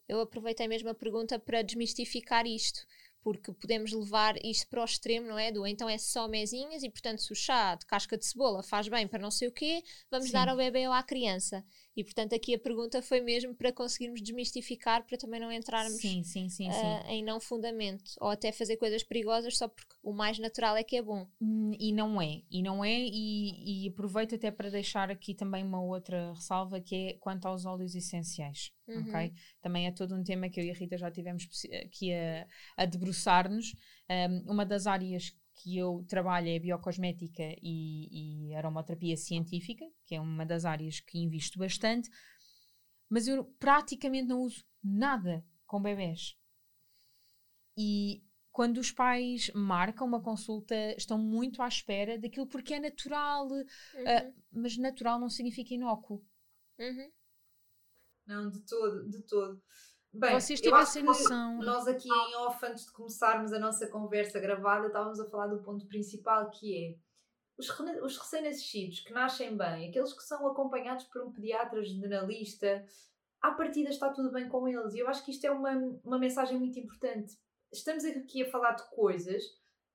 Eu 0.07 0.22
aproveitei 0.22 0.67
mesmo 0.67 0.88
a 0.88 0.96
pergunta 0.96 1.38
para 1.38 1.62
desmistificar 1.62 2.46
isto 2.48 2.88
porque 3.22 3.51
podemos 3.51 3.91
levar 3.91 4.38
isto 4.41 4.69
para 4.69 4.81
o 4.81 4.86
extremo, 4.86 5.27
não 5.27 5.38
é? 5.38 5.51
Do 5.51 5.67
então 5.67 5.89
é 5.89 5.98
só 5.98 6.29
mesinhas 6.29 6.81
e, 6.81 6.89
portanto, 6.89 7.22
se 7.22 7.34
o 7.34 7.36
chá 7.36 7.75
de 7.75 7.86
casca 7.86 8.17
de 8.17 8.25
cebola 8.25 8.63
faz 8.63 8.88
bem 8.88 9.05
para 9.05 9.19
não 9.19 9.29
sei 9.29 9.50
o 9.50 9.51
quê, 9.51 9.84
vamos 10.10 10.27
Sim. 10.27 10.31
dar 10.34 10.48
ao 10.48 10.55
bebê 10.55 10.88
ou 10.88 10.93
à 10.93 11.03
criança. 11.03 11.62
E, 11.98 12.04
portanto, 12.04 12.36
aqui 12.36 12.54
a 12.54 12.60
pergunta 12.60 13.01
foi 13.01 13.22
mesmo 13.22 13.56
para 13.56 13.74
conseguirmos 13.74 14.22
desmistificar, 14.22 15.04
para 15.04 15.18
também 15.18 15.39
não 15.39 15.51
entrarmos 15.51 16.00
sim, 16.00 16.24
sim, 16.24 16.48
sim, 16.48 16.70
uh, 16.70 17.08
em 17.08 17.24
não 17.24 17.39
fundamento, 17.39 18.12
ou 18.22 18.30
até 18.30 18.51
fazer 18.51 18.77
coisas 18.77 19.04
perigosas 19.04 19.58
só 19.58 19.68
porque 19.68 19.96
o 20.04 20.13
mais 20.13 20.38
natural 20.38 20.77
é 20.77 20.84
que 20.84 20.96
é 20.96 21.01
bom. 21.01 21.27
Hum, 21.42 21.72
e 21.80 21.92
não 21.92 22.22
é, 22.22 22.44
e 22.51 22.62
não 22.62 22.86
é, 22.86 23.00
e, 23.00 23.86
e 23.86 23.89
aproveito 23.89 24.36
até 24.36 24.51
para 24.51 24.70
deixar 24.70 25.10
aqui 25.10 25.34
também 25.34 25.63
uma 25.63 25.82
outra 25.82 26.34
ressalva 26.34 26.80
que 26.80 26.96
é 26.96 27.13
quanto 27.13 27.48
aos 27.48 27.66
óleos 27.66 27.96
essenciais. 27.96 28.72
Uhum. 28.88 29.01
Ok? 29.01 29.34
Também 29.60 29.88
é 29.88 29.92
todo 29.92 30.16
um 30.16 30.24
tema 30.24 30.50
que 30.50 30.60
eu 30.60 30.66
e 30.66 30.70
a 30.70 30.75
Rita 30.75 31.00
já 31.00 31.10
tivemos 31.10 31.48
aqui 31.84 32.13
a, 32.13 32.48
a 32.77 32.86
debruçar-nos. 32.86 33.74
Um, 34.08 34.51
uma 34.51 34.66
das 34.66 34.86
áreas 34.86 35.36
que 35.57 35.77
eu 35.77 36.05
trabalho 36.07 36.47
é 36.47 36.59
biocosmética 36.59 37.43
e, 37.61 38.49
e 38.51 38.55
aromaterapia 38.55 39.17
científica, 39.17 39.85
que 40.05 40.15
é 40.15 40.21
uma 40.21 40.45
das 40.45 40.65
áreas 40.65 40.99
que 40.99 41.17
invisto 41.17 41.57
bastante, 41.57 42.09
mas 43.09 43.27
eu 43.27 43.43
praticamente 43.59 44.27
não 44.27 44.41
uso 44.41 44.63
nada 44.83 45.43
com 45.65 45.81
bebés. 45.81 46.37
E 47.75 48.23
quando 48.51 48.77
os 48.77 48.91
pais 48.91 49.51
marcam 49.53 50.07
uma 50.07 50.21
consulta, 50.21 50.75
estão 50.97 51.17
muito 51.17 51.61
à 51.61 51.67
espera 51.67 52.17
daquilo 52.17 52.47
porque 52.47 52.73
é 52.73 52.79
natural, 52.79 53.47
uhum. 53.47 53.61
uh, 53.61 54.33
mas 54.51 54.77
natural 54.77 55.19
não 55.19 55.29
significa 55.29 55.73
inócuo. 55.73 56.23
Uhum. 56.79 57.11
Não, 58.25 58.49
de 58.49 58.61
todo, 58.61 59.09
de 59.09 59.21
todo. 59.23 59.61
Bem, 60.13 60.33
Vocês 60.33 60.61
tivessem 60.61 61.03
noção. 61.03 61.57
Nós 61.59 61.87
aqui 61.87 62.09
em 62.09 62.35
off, 62.37 62.65
antes 62.65 62.85
de 62.85 62.91
começarmos 62.91 63.53
a 63.53 63.59
nossa 63.59 63.87
conversa 63.87 64.39
gravada, 64.39 64.87
estávamos 64.87 65.19
a 65.19 65.29
falar 65.29 65.47
do 65.47 65.61
ponto 65.61 65.85
principal 65.87 66.49
que 66.49 66.75
é 66.75 66.95
os, 67.57 67.69
os 68.03 68.17
recém-nascidos 68.17 69.01
que 69.01 69.11
nascem 69.11 69.55
bem, 69.57 69.89
aqueles 69.89 70.13
que 70.13 70.23
são 70.23 70.47
acompanhados 70.47 71.05
por 71.05 71.24
um 71.24 71.31
pediatra 71.31 71.83
generalista, 71.83 72.85
à 73.41 73.51
partida 73.51 73.89
está 73.89 74.09
tudo 74.09 74.31
bem 74.31 74.48
com 74.48 74.67
eles. 74.67 74.93
E 74.93 75.00
eu 75.00 75.07
acho 75.07 75.24
que 75.25 75.31
isto 75.31 75.46
é 75.46 75.51
uma, 75.51 75.72
uma 76.03 76.20
mensagem 76.20 76.57
muito 76.57 76.79
importante. 76.79 77.37
Estamos 77.72 78.05
aqui 78.05 78.43
a 78.43 78.50
falar 78.50 78.74
de 78.74 78.89
coisas, 78.89 79.43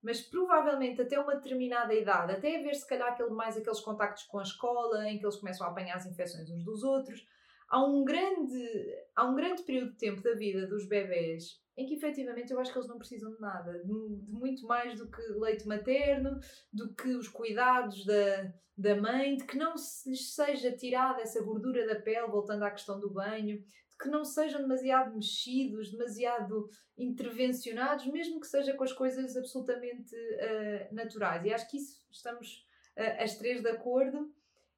mas 0.02 0.20
provavelmente 0.20 1.00
até 1.00 1.18
uma 1.18 1.36
determinada 1.36 1.94
idade, 1.94 2.32
até 2.32 2.58
haver 2.58 2.74
se 2.74 2.86
calhar 2.86 3.12
aquele, 3.12 3.30
mais 3.30 3.56
aqueles 3.56 3.80
contactos 3.80 4.24
com 4.24 4.38
a 4.38 4.42
escola, 4.42 5.08
em 5.08 5.18
que 5.18 5.24
eles 5.24 5.36
começam 5.36 5.66
a 5.66 5.70
apanhar 5.70 5.96
as 5.96 6.06
infecções 6.06 6.50
uns 6.50 6.64
dos 6.64 6.82
outros, 6.82 7.24
há 7.72 7.82
um 7.82 8.04
grande, 8.04 8.94
há 9.16 9.24
um 9.24 9.34
grande 9.34 9.62
período 9.62 9.92
de 9.92 9.98
tempo 9.98 10.22
da 10.22 10.34
vida 10.34 10.66
dos 10.66 10.86
bebés 10.86 11.60
em 11.74 11.86
que 11.86 11.94
efetivamente 11.94 12.52
eu 12.52 12.60
acho 12.60 12.70
que 12.70 12.78
eles 12.78 12.88
não 12.88 12.98
precisam 12.98 13.32
de 13.32 13.40
nada, 13.40 13.72
de, 13.78 13.84
de, 13.84 14.30
muito 14.30 14.66
mais 14.66 14.98
do 14.98 15.10
que 15.10 15.22
leite 15.38 15.66
materno, 15.66 16.38
do 16.70 16.94
que 16.94 17.08
os 17.16 17.28
cuidados 17.28 18.04
da, 18.04 18.52
da 18.76 18.94
mãe, 18.94 19.36
de 19.36 19.44
que 19.44 19.56
não 19.56 19.74
se 19.78 20.10
lhes 20.10 20.34
seja 20.34 20.70
tirada 20.72 21.22
essa 21.22 21.42
gordura 21.42 21.86
da 21.86 21.98
pele, 21.98 22.26
voltando 22.26 22.62
à 22.62 22.70
questão 22.70 23.00
do 23.00 23.10
banho, 23.10 23.58
de 23.58 23.98
que 23.98 24.08
não 24.08 24.22
sejam 24.22 24.60
demasiado 24.60 25.14
mexidos, 25.14 25.90
demasiado 25.90 26.68
intervencionados, 26.98 28.06
mesmo 28.06 28.38
que 28.38 28.46
seja 28.46 28.74
com 28.74 28.84
as 28.84 28.92
coisas 28.92 29.34
absolutamente 29.34 30.14
uh, 30.14 30.94
naturais. 30.94 31.42
E 31.46 31.54
acho 31.54 31.70
que 31.70 31.78
isso 31.78 32.04
estamos 32.10 32.66
uh, 32.98 33.22
as 33.22 33.38
três 33.38 33.62
de 33.62 33.70
acordo 33.70 34.30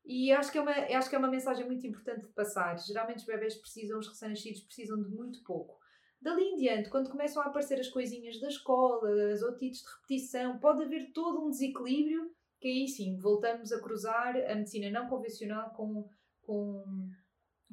e 0.05 0.31
acho 0.33 0.53
que, 0.53 0.59
é 0.59 0.61
uma, 0.61 0.73
acho 0.73 1.09
que 1.09 1.17
é 1.17 1.19
uma 1.19 1.31
mensagem 1.31 1.65
muito 1.67 1.87
importante 1.87 2.27
de 2.27 2.33
passar. 2.33 2.79
Geralmente 2.79 3.19
os 3.19 3.25
bebés 3.25 3.55
precisam, 3.55 3.99
os 3.99 4.07
recém-nascidos 4.07 4.61
precisam 4.61 5.03
de 5.03 5.09
muito 5.09 5.43
pouco. 5.43 5.79
Dali 6.21 6.43
em 6.43 6.57
diante, 6.57 6.91
quando 6.91 7.11
começam 7.11 7.43
a 7.43 7.47
aparecer 7.47 7.81
as 7.81 7.89
coisinhas 7.89 8.41
da 8.41 8.49
escola, 8.49 9.33
as 9.33 9.43
otites 9.43 9.81
de 9.81 9.89
repetição, 9.89 10.59
pode 10.59 10.83
haver 10.83 11.13
todo 11.13 11.45
um 11.45 11.51
desequilíbrio, 11.51 12.31
que 12.61 12.69
aí 12.69 12.89
sim, 12.89 13.17
voltamos 13.19 13.73
a 13.73 13.81
cruzar 13.81 14.37
a 14.37 14.55
medicina 14.55 14.91
não 14.91 15.09
convencional 15.09 15.71
com, 15.71 16.09
com, 16.43 17.11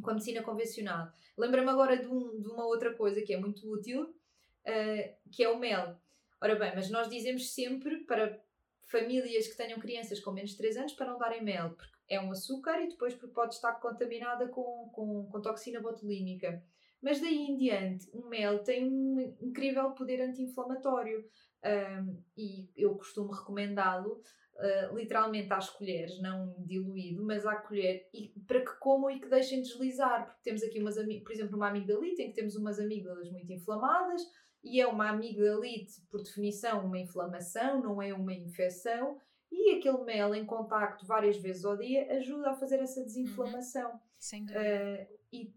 com 0.02 0.10
a 0.10 0.14
medicina 0.14 0.42
convencional. 0.42 1.12
Lembra-me 1.38 1.70
agora 1.70 1.98
de, 1.98 2.08
um, 2.08 2.42
de, 2.42 2.50
uma 2.50 2.66
outra 2.66 2.94
coisa 2.94 3.22
que 3.22 3.34
é 3.34 3.38
muito 3.38 3.70
útil, 3.70 4.04
uh, 4.04 5.32
que 5.32 5.44
é 5.44 5.50
o 5.50 5.60
mel. 5.60 5.98
Ora 6.42 6.56
bem, 6.56 6.74
mas 6.76 6.90
nós 6.90 7.10
dizemos 7.10 7.54
sempre 7.54 8.06
para 8.06 8.38
famílias 8.84 9.48
que 9.48 9.56
tenham 9.56 9.80
crianças 9.80 10.20
com 10.20 10.32
menos 10.32 10.52
de 10.52 10.58
3 10.58 10.78
anos 10.78 10.94
para 10.94 11.08
não 11.08 11.18
darem 11.18 11.44
mel, 11.44 11.70
porque 11.70 12.01
é 12.12 12.20
um 12.20 12.30
açúcar 12.30 12.82
e 12.82 12.90
depois 12.90 13.16
pode 13.16 13.56
estar 13.56 13.72
contaminada 13.76 14.46
com, 14.50 14.90
com, 14.94 15.26
com 15.32 15.42
toxina 15.42 15.80
botulínica. 15.80 16.62
Mas 17.02 17.22
daí 17.22 17.38
em 17.38 17.56
diante, 17.56 18.10
o 18.12 18.28
mel 18.28 18.60
tem 18.60 18.86
um 18.86 19.34
incrível 19.40 19.92
poder 19.92 20.22
anti-inflamatório 20.22 21.26
um, 21.66 22.22
e 22.38 22.70
eu 22.76 22.96
costumo 22.96 23.32
recomendá-lo 23.32 24.22
uh, 24.58 24.96
literalmente 24.96 25.54
às 25.54 25.70
colheres, 25.70 26.22
não 26.22 26.54
diluído, 26.60 27.24
mas 27.24 27.46
à 27.46 27.56
colher, 27.56 28.10
e, 28.14 28.34
para 28.46 28.60
que 28.60 28.78
comam 28.78 29.10
e 29.10 29.20
que 29.20 29.30
deixem 29.30 29.62
deslizar, 29.62 30.26
porque 30.26 30.42
temos 30.44 30.62
aqui 30.64 30.82
umas, 30.82 30.96
por 30.96 31.32
exemplo, 31.32 31.56
uma 31.56 31.70
amigdalite 31.70 32.22
em 32.22 32.28
que 32.28 32.36
temos 32.36 32.58
umas 32.58 32.78
amígdalas 32.78 33.32
muito 33.32 33.52
inflamadas 33.54 34.22
e 34.62 34.82
é 34.82 34.86
uma 34.86 35.10
amigdalite, 35.10 35.94
por 36.12 36.22
definição, 36.22 36.86
uma 36.86 37.00
inflamação, 37.00 37.82
não 37.82 38.02
é 38.02 38.14
uma 38.14 38.34
infecção, 38.34 39.18
e 39.52 39.76
aquele 39.76 40.04
mel 40.04 40.34
em 40.34 40.46
contacto 40.46 41.06
várias 41.06 41.38
vezes 41.38 41.66
ao 41.66 41.78
dia 41.78 42.12
ajuda 42.14 42.52
a 42.52 42.56
fazer 42.56 42.80
essa 42.80 43.04
desinflamação. 43.04 43.92
Uhum. 43.92 44.00
Sem 44.18 44.46
dúvida. 44.46 44.62
Uh, 44.62 45.18
e, 45.34 45.54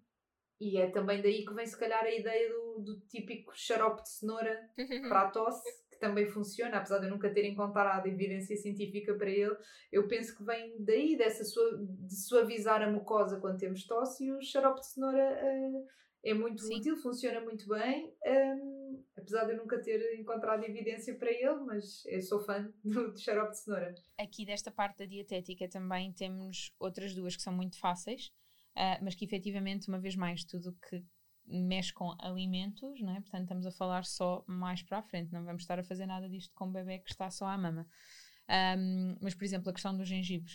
e 0.61 0.79
é 0.79 0.91
também 0.91 1.23
daí 1.23 1.45
que 1.45 1.55
vem, 1.55 1.67
se 1.67 1.79
calhar, 1.79 2.03
a 2.03 2.13
ideia 2.13 2.49
do, 2.49 2.81
do 2.81 3.01
típico 3.03 3.53
xarope 3.55 4.03
de 4.03 4.09
cenoura 4.09 4.71
para 5.09 5.23
a 5.23 5.31
tosse, 5.31 5.69
que 5.91 5.99
também 5.99 6.27
funciona, 6.27 6.79
apesar 6.79 6.99
de 6.99 7.07
eu 7.07 7.11
nunca 7.11 7.33
ter 7.33 7.45
encontrado 7.45 8.07
evidência 8.07 8.57
científica 8.57 9.15
para 9.15 9.31
ele. 9.31 9.57
Eu 9.93 10.09
penso 10.09 10.37
que 10.37 10.43
vem 10.43 10.75
daí, 10.83 11.17
dessa 11.17 11.45
sua, 11.45 11.79
de 11.79 12.17
suavizar 12.17 12.83
a 12.83 12.91
mucosa 12.91 13.41
quando 13.41 13.59
temos 13.59 13.87
tosse, 13.87 14.25
e 14.25 14.33
o 14.33 14.43
xarope 14.43 14.81
de 14.81 14.87
cenoura 14.87 15.39
uh, 15.41 15.87
é 16.25 16.35
muito 16.35 16.63
Sim. 16.63 16.79
útil, 16.79 16.97
funciona 16.97 17.41
muito 17.41 17.69
bem. 17.69 18.13
Um, 18.27 18.74
apesar 19.25 19.47
de 19.47 19.53
eu 19.53 19.57
nunca 19.57 19.81
ter 19.81 20.19
encontrado 20.19 20.63
evidência 20.65 21.15
para 21.17 21.31
ele, 21.31 21.61
mas 21.65 22.05
eu 22.07 22.21
sou 22.23 22.41
fã 22.41 22.71
do, 22.85 23.13
do 23.13 23.19
xarope 23.19 23.53
de 23.53 23.59
cenoura. 23.59 23.95
Aqui 24.19 24.45
desta 24.45 24.71
parte 24.71 24.99
da 24.99 25.07
dietética 25.07 25.69
também 25.69 26.13
temos 26.13 26.73
outras 26.79 27.15
duas 27.15 27.35
que 27.35 27.43
são 27.43 27.53
muito 27.53 27.79
fáceis, 27.79 28.27
uh, 28.77 29.03
mas 29.03 29.15
que 29.15 29.25
efetivamente, 29.25 29.89
uma 29.89 29.99
vez 29.99 30.15
mais, 30.15 30.45
tudo 30.45 30.77
que 30.89 31.03
mexe 31.47 31.93
com 31.93 32.15
alimentos, 32.21 33.01
não 33.01 33.17
é? 33.17 33.21
portanto 33.21 33.43
estamos 33.43 33.67
a 33.67 33.71
falar 33.71 34.05
só 34.05 34.45
mais 34.47 34.83
para 34.83 34.99
a 34.99 35.03
frente, 35.03 35.33
não 35.33 35.45
vamos 35.45 35.63
estar 35.63 35.79
a 35.79 35.83
fazer 35.85 36.07
nada 36.07 36.29
disto 36.29 36.55
com 36.55 36.67
o 36.67 36.73
bebê 36.73 36.99
que 36.99 37.11
está 37.11 37.31
só 37.31 37.47
à 37.47 37.59
mama. 37.59 37.87
Um, 38.79 39.17
mas, 39.21 39.35
por 39.35 39.45
exemplo, 39.45 39.71
a 39.71 39.73
questão 39.73 39.97
do 39.97 40.05
gengibre. 40.05 40.53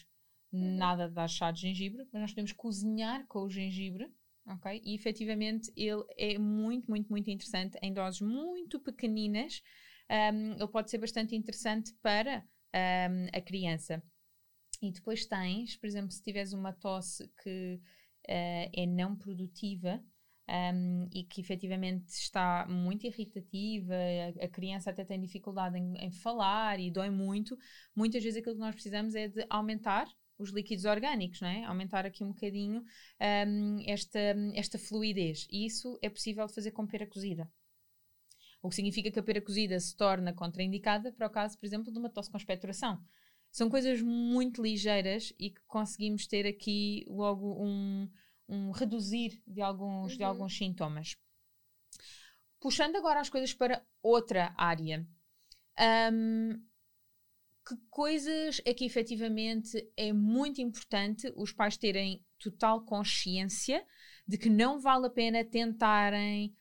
Uhum. 0.52 0.78
Nada 0.78 1.08
de 1.08 1.14
dar 1.14 1.28
chá 1.28 1.52
de 1.52 1.62
gengibre, 1.62 2.08
mas 2.12 2.22
nós 2.22 2.32
podemos 2.32 2.54
cozinhar 2.54 3.26
com 3.28 3.44
o 3.44 3.50
gengibre 3.50 4.12
ok? 4.50 4.82
E 4.84 4.96
efetivamente 4.96 5.72
ele 5.76 6.04
é 6.18 6.38
muito, 6.38 6.90
muito, 6.90 7.10
muito 7.10 7.30
interessante 7.30 7.78
em 7.82 7.94
doses 7.94 8.22
muito 8.22 8.80
pequeninas 8.80 9.62
um, 10.10 10.54
ele 10.54 10.68
pode 10.68 10.90
ser 10.90 10.98
bastante 10.98 11.36
interessante 11.36 11.94
para 12.02 12.44
um, 12.76 13.28
a 13.32 13.42
criança. 13.42 14.02
E 14.82 14.92
depois 14.92 15.26
tens, 15.26 15.78
por 15.78 15.88
exemplo, 15.88 16.12
se 16.12 16.24
tiveres 16.24 16.54
uma 16.54 16.74
tosse 16.74 17.30
que 17.44 17.76
uh, 17.76 18.70
é 18.74 18.86
não 18.86 19.16
produtiva, 19.16 20.04
um, 20.50 21.08
e 21.14 21.24
que 21.24 21.42
efetivamente 21.42 22.08
está 22.10 22.66
muito 22.68 23.06
irritativa, 23.06 23.94
a, 23.94 24.46
a 24.46 24.48
criança 24.48 24.90
até 24.90 25.06
tem 25.06 25.22
dificuldade 25.22 25.78
em, 25.78 25.94
em, 25.98 26.12
falar 26.12 26.80
e 26.80 26.90
dói 26.90 27.10
muito, 27.12 27.56
muitas 27.96 28.24
vezes 28.24 28.40
aquilo 28.40 28.56
que 28.56 28.62
nós 28.62 28.74
precisamos 28.74 29.14
é 29.14 29.28
de 29.28 29.46
aumentar 29.48 30.08
os 30.40 30.52
líquidos 30.52 30.86
orgânicos, 30.86 31.42
não 31.42 31.50
é? 31.50 31.66
Aumentar 31.66 32.06
aqui 32.06 32.24
um 32.24 32.30
bocadinho 32.30 32.84
um, 33.48 33.84
esta, 33.86 34.20
esta 34.56 34.80
fluidez. 34.80 35.46
E 35.52 35.66
isso 35.66 36.00
é 36.02 36.10
possível 36.10 36.48
fazer 36.48 36.72
com 36.72 36.88
pera 36.88 37.06
cozida. 37.06 37.52
O 38.62 38.70
que 38.70 38.76
significa 38.76 39.12
que 39.12 39.20
a 39.20 39.24
pera 39.24 39.42
cozida 39.42 39.80
se 39.80 39.96
torna 39.96 40.34
contraindicada 40.34 41.12
para 41.12 41.28
o 41.28 41.30
caso, 41.30 41.58
por 41.58 41.66
exemplo, 41.66 41.92
de 41.92 42.00
uma 42.00 42.10
tosse 42.10 42.32
com 42.32 42.38
expectoração. 42.38 43.04
São 43.52 43.70
coisas 43.70 44.02
muito 44.02 44.62
ligeiras 44.62 45.34
e 45.38 45.50
que 45.50 45.62
conseguimos 45.68 46.26
ter 46.26 46.48
aqui 46.48 47.06
logo 47.08 47.64
um, 47.64 48.10
um 48.48 48.72
reduzir 48.72 49.42
de 49.46 49.62
alguns, 49.62 50.12
uhum. 50.12 50.18
de 50.18 50.24
alguns 50.24 50.58
sintomas. 50.58 51.18
Puxando 52.60 52.96
agora 52.96 53.20
as 53.20 53.30
coisas 53.30 53.54
para 53.54 53.86
outra 54.02 54.54
área. 54.58 55.06
Um, 56.12 56.62
que 57.70 57.76
coisas 57.90 58.60
é 58.66 58.74
que 58.74 58.84
efetivamente 58.84 59.88
é 59.96 60.12
muito 60.12 60.60
importante 60.60 61.32
os 61.36 61.52
pais 61.52 61.78
terem 61.78 62.26
total 62.40 62.82
consciência 62.82 63.86
de 64.28 64.38
que 64.38 64.50
não 64.50 64.80
vale 64.80 65.06
a 65.06 65.10
pena 65.10 65.46
tentarem 65.46 66.56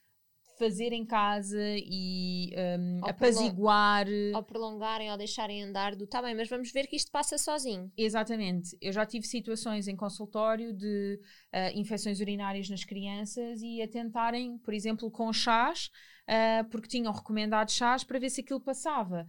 fazer 0.59 0.93
em 0.93 1.07
casa 1.07 1.63
e 1.77 2.53
um, 2.79 3.01
ou 3.03 3.09
apaziguar. 3.09 4.07
Ou 4.35 4.43
prolongarem 4.43 5.11
ou 5.11 5.17
deixarem 5.17 5.63
andar 5.63 5.95
do 5.95 6.07
tá 6.07 6.21
bem, 6.21 6.35
mas 6.35 6.49
vamos 6.49 6.71
ver 6.73 6.87
que 6.87 6.97
isto 6.97 7.11
passa 7.11 7.39
sozinho. 7.39 7.91
Exatamente. 7.97 8.77
Eu 8.81 8.93
já 8.93 9.07
tive 9.07 9.27
situações 9.27 9.89
em 9.89 9.97
consultório 9.97 10.75
de 10.75 11.19
uh, 11.55 11.79
infecções 11.79 12.21
urinárias 12.21 12.69
nas 12.69 12.85
crianças 12.85 13.63
e 13.63 13.81
a 13.81 13.89
tentarem, 13.89 14.59
por 14.59 14.75
exemplo, 14.75 15.11
com 15.11 15.33
chás. 15.33 15.91
Uh, 16.29 16.63
porque 16.69 16.89
tinham 16.89 17.11
recomendado 17.11 17.71
chás 17.71 18.05
para 18.05 18.19
ver 18.19 18.29
se 18.29 18.43
aquilo 18.43 18.61
passava. 18.61 19.27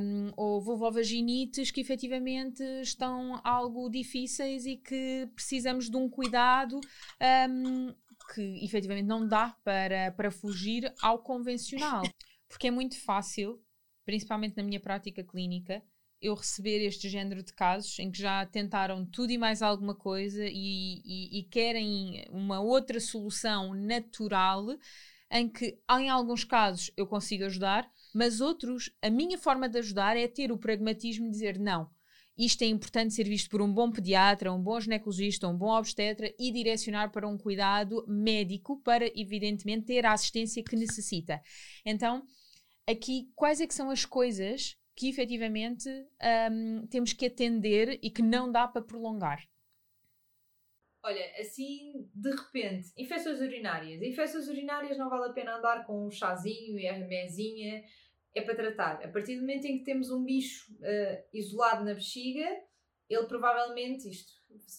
Um, 0.00 0.32
ou 0.36 0.60
vulvovaginites 0.60 1.70
que 1.70 1.80
efetivamente 1.80 2.60
estão 2.82 3.40
algo 3.44 3.88
difíceis 3.88 4.66
e 4.66 4.76
que 4.76 5.28
precisamos 5.32 5.88
de 5.88 5.96
um 5.96 6.08
cuidado 6.08 6.80
um, 7.48 7.94
que 8.34 8.64
efetivamente 8.64 9.06
não 9.06 9.28
dá 9.28 9.56
para, 9.62 10.10
para 10.12 10.30
fugir 10.32 10.92
ao 11.00 11.20
convencional. 11.20 12.02
Porque 12.48 12.66
é 12.66 12.70
muito 12.70 13.00
fácil, 13.00 13.62
principalmente 14.04 14.56
na 14.56 14.64
minha 14.64 14.80
prática 14.80 15.22
clínica, 15.22 15.82
eu 16.20 16.34
receber 16.34 16.84
este 16.84 17.08
género 17.08 17.42
de 17.42 17.52
casos 17.52 17.98
em 17.98 18.10
que 18.10 18.18
já 18.18 18.46
tentaram 18.46 19.04
tudo 19.04 19.30
e 19.30 19.38
mais 19.38 19.60
alguma 19.60 19.94
coisa 19.94 20.44
e, 20.46 21.02
e, 21.04 21.40
e 21.40 21.42
querem 21.44 22.24
uma 22.30 22.60
outra 22.60 22.98
solução 22.98 23.74
natural 23.74 24.66
em 25.34 25.48
que, 25.48 25.78
em 25.90 26.08
alguns 26.08 26.44
casos, 26.44 26.90
eu 26.96 27.06
consigo 27.06 27.44
ajudar, 27.44 27.90
mas 28.14 28.40
outros, 28.40 28.90
a 29.02 29.10
minha 29.10 29.36
forma 29.36 29.68
de 29.68 29.78
ajudar 29.78 30.16
é 30.16 30.28
ter 30.28 30.50
o 30.52 30.56
pragmatismo 30.56 31.26
de 31.26 31.32
dizer 31.32 31.58
não 31.58 31.90
isto 32.36 32.62
é 32.62 32.66
importante 32.66 33.14
ser 33.14 33.24
visto 33.24 33.48
por 33.48 33.62
um 33.62 33.72
bom 33.72 33.90
pediatra, 33.90 34.52
um 34.52 34.60
bom 34.60 34.80
ginecologista, 34.80 35.48
um 35.48 35.56
bom 35.56 35.70
obstetra 35.70 36.32
e 36.38 36.50
direcionar 36.50 37.10
para 37.10 37.28
um 37.28 37.38
cuidado 37.38 38.04
médico 38.08 38.80
para, 38.80 39.06
evidentemente, 39.18 39.86
ter 39.86 40.04
a 40.04 40.12
assistência 40.12 40.62
que 40.62 40.74
necessita. 40.74 41.40
Então, 41.84 42.26
aqui, 42.88 43.30
quais 43.36 43.60
é 43.60 43.66
que 43.66 43.74
são 43.74 43.88
as 43.88 44.04
coisas 44.04 44.76
que 44.96 45.08
efetivamente 45.08 45.88
um, 46.50 46.86
temos 46.88 47.12
que 47.12 47.26
atender 47.26 47.98
e 48.02 48.10
que 48.10 48.22
não 48.22 48.50
dá 48.50 48.66
para 48.66 48.82
prolongar? 48.82 49.40
Olha, 51.04 51.22
assim, 51.38 52.08
de 52.14 52.30
repente, 52.30 52.90
infecções 52.96 53.38
urinárias. 53.38 54.00
Infecções 54.00 54.48
urinárias 54.48 54.96
não 54.96 55.10
vale 55.10 55.26
a 55.26 55.34
pena 55.34 55.58
andar 55.58 55.84
com 55.84 56.06
um 56.06 56.10
chazinho 56.10 56.78
e 56.78 56.88
a 56.88 56.94
remésinha 56.94 57.84
é 58.34 58.40
para 58.40 58.54
tratar. 58.54 59.04
A 59.04 59.08
partir 59.08 59.34
do 59.34 59.42
momento 59.42 59.66
em 59.66 59.78
que 59.78 59.84
temos 59.84 60.10
um 60.10 60.24
bicho 60.24 60.72
uh, 60.72 61.24
isolado 61.30 61.84
na 61.84 61.92
bexiga, 61.92 62.48
ele 63.06 63.26
provavelmente, 63.26 64.08
isto 64.08 64.32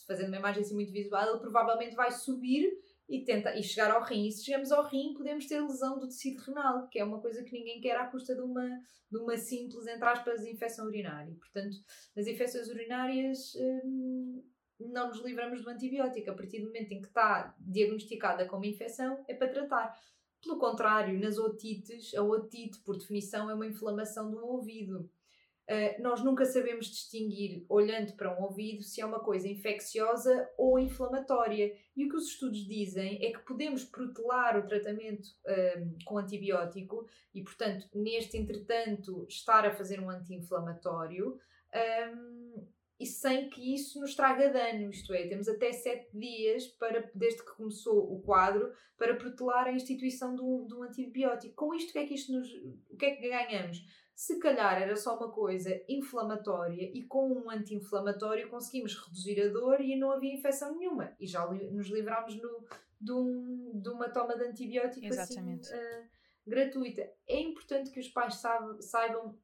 fazendo 0.08 0.30
uma 0.30 0.38
imagem 0.38 0.64
assim 0.64 0.74
muito 0.74 0.92
visual, 0.92 1.30
ele 1.30 1.40
provavelmente 1.40 1.96
vai 1.96 2.12
subir 2.12 2.76
e, 3.08 3.24
tenta, 3.24 3.56
e 3.56 3.62
chegar 3.62 3.92
ao 3.92 4.04
rim. 4.04 4.28
E 4.28 4.32
se 4.32 4.44
chegamos 4.44 4.72
ao 4.72 4.84
rim, 4.84 5.14
podemos 5.14 5.46
ter 5.46 5.62
lesão 5.62 6.00
do 6.00 6.08
tecido 6.08 6.42
renal, 6.42 6.88
que 6.90 6.98
é 6.98 7.04
uma 7.04 7.22
coisa 7.22 7.44
que 7.44 7.54
ninguém 7.54 7.80
quer 7.80 7.98
à 7.98 8.08
custa 8.08 8.34
de 8.34 8.42
uma, 8.42 8.68
de 9.12 9.18
uma 9.20 9.38
simples, 9.38 9.86
entre 9.86 10.06
aspas, 10.06 10.44
infecção 10.44 10.88
urinária. 10.88 11.36
Portanto, 11.36 11.78
nas 12.16 12.26
infecções 12.26 12.68
urinárias. 12.68 13.54
Hum, 13.56 14.44
não 14.80 15.10
nos 15.10 15.24
livramos 15.24 15.64
do 15.64 15.70
antibiótico. 15.70 16.32
A 16.32 16.34
partir 16.34 16.60
do 16.60 16.68
momento 16.68 16.92
em 16.92 17.02
que 17.02 17.08
está 17.08 17.56
diagnosticada 17.60 18.46
como 18.46 18.66
infecção, 18.66 19.24
é 19.28 19.34
para 19.34 19.50
tratar. 19.50 19.98
Pelo 20.42 20.60
contrário, 20.60 21.20
nas 21.20 21.38
otites, 21.38 22.14
a 22.14 22.22
otite, 22.22 22.80
por 22.80 22.98
definição, 22.98 23.50
é 23.50 23.54
uma 23.54 23.66
inflamação 23.66 24.30
do 24.30 24.46
ouvido. 24.46 25.10
Uh, 25.68 26.00
nós 26.00 26.24
nunca 26.24 26.46
sabemos 26.46 26.86
distinguir, 26.86 27.66
olhando 27.68 28.14
para 28.14 28.40
um 28.40 28.44
ouvido, 28.44 28.84
se 28.84 29.02
é 29.02 29.06
uma 29.06 29.20
coisa 29.20 29.48
infecciosa 29.48 30.48
ou 30.56 30.78
inflamatória. 30.78 31.76
E 31.98 32.06
o 32.06 32.10
que 32.10 32.16
os 32.16 32.28
estudos 32.28 32.68
dizem 32.68 33.26
é 33.26 33.32
que 33.32 33.40
podemos 33.40 33.84
protelar 33.84 34.60
o 34.60 34.68
tratamento 34.68 35.26
uh, 35.26 36.04
com 36.06 36.20
antibiótico 36.20 37.08
e, 37.34 37.42
portanto, 37.42 37.88
neste 37.96 38.38
entretanto, 38.38 39.26
estar 39.28 39.66
a 39.66 39.74
fazer 39.74 40.00
um 40.00 40.12
anti-inflamatório. 40.12 41.40
Um, 42.14 42.45
e 43.00 43.06
sem 43.06 43.50
que 43.50 43.76
isso 43.76 44.00
nos 44.00 44.16
traga 44.16 44.50
dano, 44.50 44.90
isto 44.90 45.14
é, 45.14 45.28
temos 45.28 45.50
até 45.50 45.72
sete 45.74 46.18
dias 46.18 46.66
para, 46.68 47.10
desde 47.14 47.44
que 47.44 47.56
começou 47.56 48.14
o 48.14 48.22
quadro 48.22 48.72
para 48.98 49.16
protelar 49.16 49.68
a 49.68 49.72
instituição 49.72 50.34
do, 50.34 50.66
do 50.66 50.82
antibiótico. 50.84 51.56
Com 51.56 51.74
isto, 51.74 51.90
o 51.90 51.94
que 51.94 52.00
é 52.00 52.06
que 52.06 52.14
isto 52.14 52.32
nos, 52.32 52.48
o 52.90 52.96
que 52.98 53.06
é 53.06 53.16
que 53.16 53.30
ganhamos? 53.30 53.84
Se 54.16 54.40
calhar 54.40 54.82
era 54.82 54.96
só 54.96 55.18
uma 55.18 55.30
coisa 55.30 55.70
inflamatória 55.90 56.90
e 56.94 57.04
com 57.04 57.34
um 57.34 57.50
anti-inflamatório 57.50 58.50
conseguimos 58.50 58.96
reduzir 58.96 59.42
a 59.42 59.50
dor 59.50 59.82
e 59.82 59.98
não 59.98 60.12
havia 60.12 60.34
infecção 60.34 60.78
nenhuma. 60.78 61.14
E 61.20 61.28
já 61.28 61.46
li, 61.48 61.70
nos 61.72 61.88
livramos 61.88 62.34
no, 62.42 62.66
de, 63.02 63.12
um, 63.12 63.72
de 63.76 63.90
uma 63.90 64.10
toma 64.10 64.38
de 64.38 64.46
antibiótico 64.46 65.06
assim, 65.06 65.20
Exatamente. 65.20 65.68
assim, 65.68 65.76
uh, 65.76 66.10
gratuita. 66.48 67.02
É 67.28 67.42
importante 67.42 67.92
que 67.92 68.00
os 68.00 68.08
pais 68.08 68.42
saibam 68.80 69.38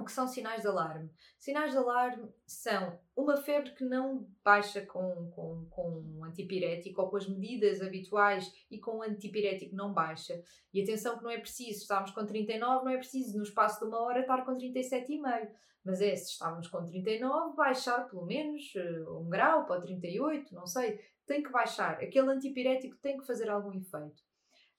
o 0.00 0.04
que 0.04 0.12
são 0.12 0.26
sinais 0.26 0.62
de 0.62 0.68
alarme? 0.68 1.10
Sinais 1.38 1.72
de 1.72 1.78
alarme 1.78 2.28
são 2.46 2.98
uma 3.16 3.36
febre 3.36 3.72
que 3.74 3.84
não 3.84 4.28
baixa 4.44 4.84
com, 4.86 5.30
com, 5.30 5.66
com 5.70 6.04
um 6.16 6.24
antipirético 6.24 7.02
ou 7.02 7.10
com 7.10 7.16
as 7.16 7.28
medidas 7.28 7.80
habituais 7.80 8.52
e 8.70 8.78
com 8.78 8.98
um 8.98 9.02
antipirético 9.02 9.74
não 9.74 9.92
baixa. 9.92 10.42
E 10.72 10.82
atenção 10.82 11.18
que 11.18 11.24
não 11.24 11.30
é 11.30 11.38
preciso, 11.38 11.82
estávamos 11.82 12.10
com 12.10 12.24
39, 12.24 12.84
não 12.84 12.92
é 12.92 12.96
preciso 12.96 13.36
no 13.36 13.42
espaço 13.42 13.80
de 13.80 13.86
uma 13.86 14.00
hora 14.00 14.20
estar 14.20 14.44
com 14.44 14.56
37,5. 14.56 15.50
Mas 15.84 16.00
é, 16.00 16.14
se 16.16 16.32
estávamos 16.32 16.68
com 16.68 16.84
39, 16.84 17.56
baixar 17.56 18.08
pelo 18.08 18.26
menos 18.26 18.62
uh, 18.74 19.20
um 19.20 19.28
grau 19.28 19.64
para 19.64 19.80
38, 19.80 20.54
não 20.54 20.66
sei. 20.66 21.00
Tem 21.26 21.42
que 21.42 21.50
baixar. 21.50 21.94
Aquele 21.94 22.30
antipirético 22.30 22.96
tem 22.98 23.16
que 23.16 23.26
fazer 23.26 23.48
algum 23.48 23.72
efeito. 23.72 24.27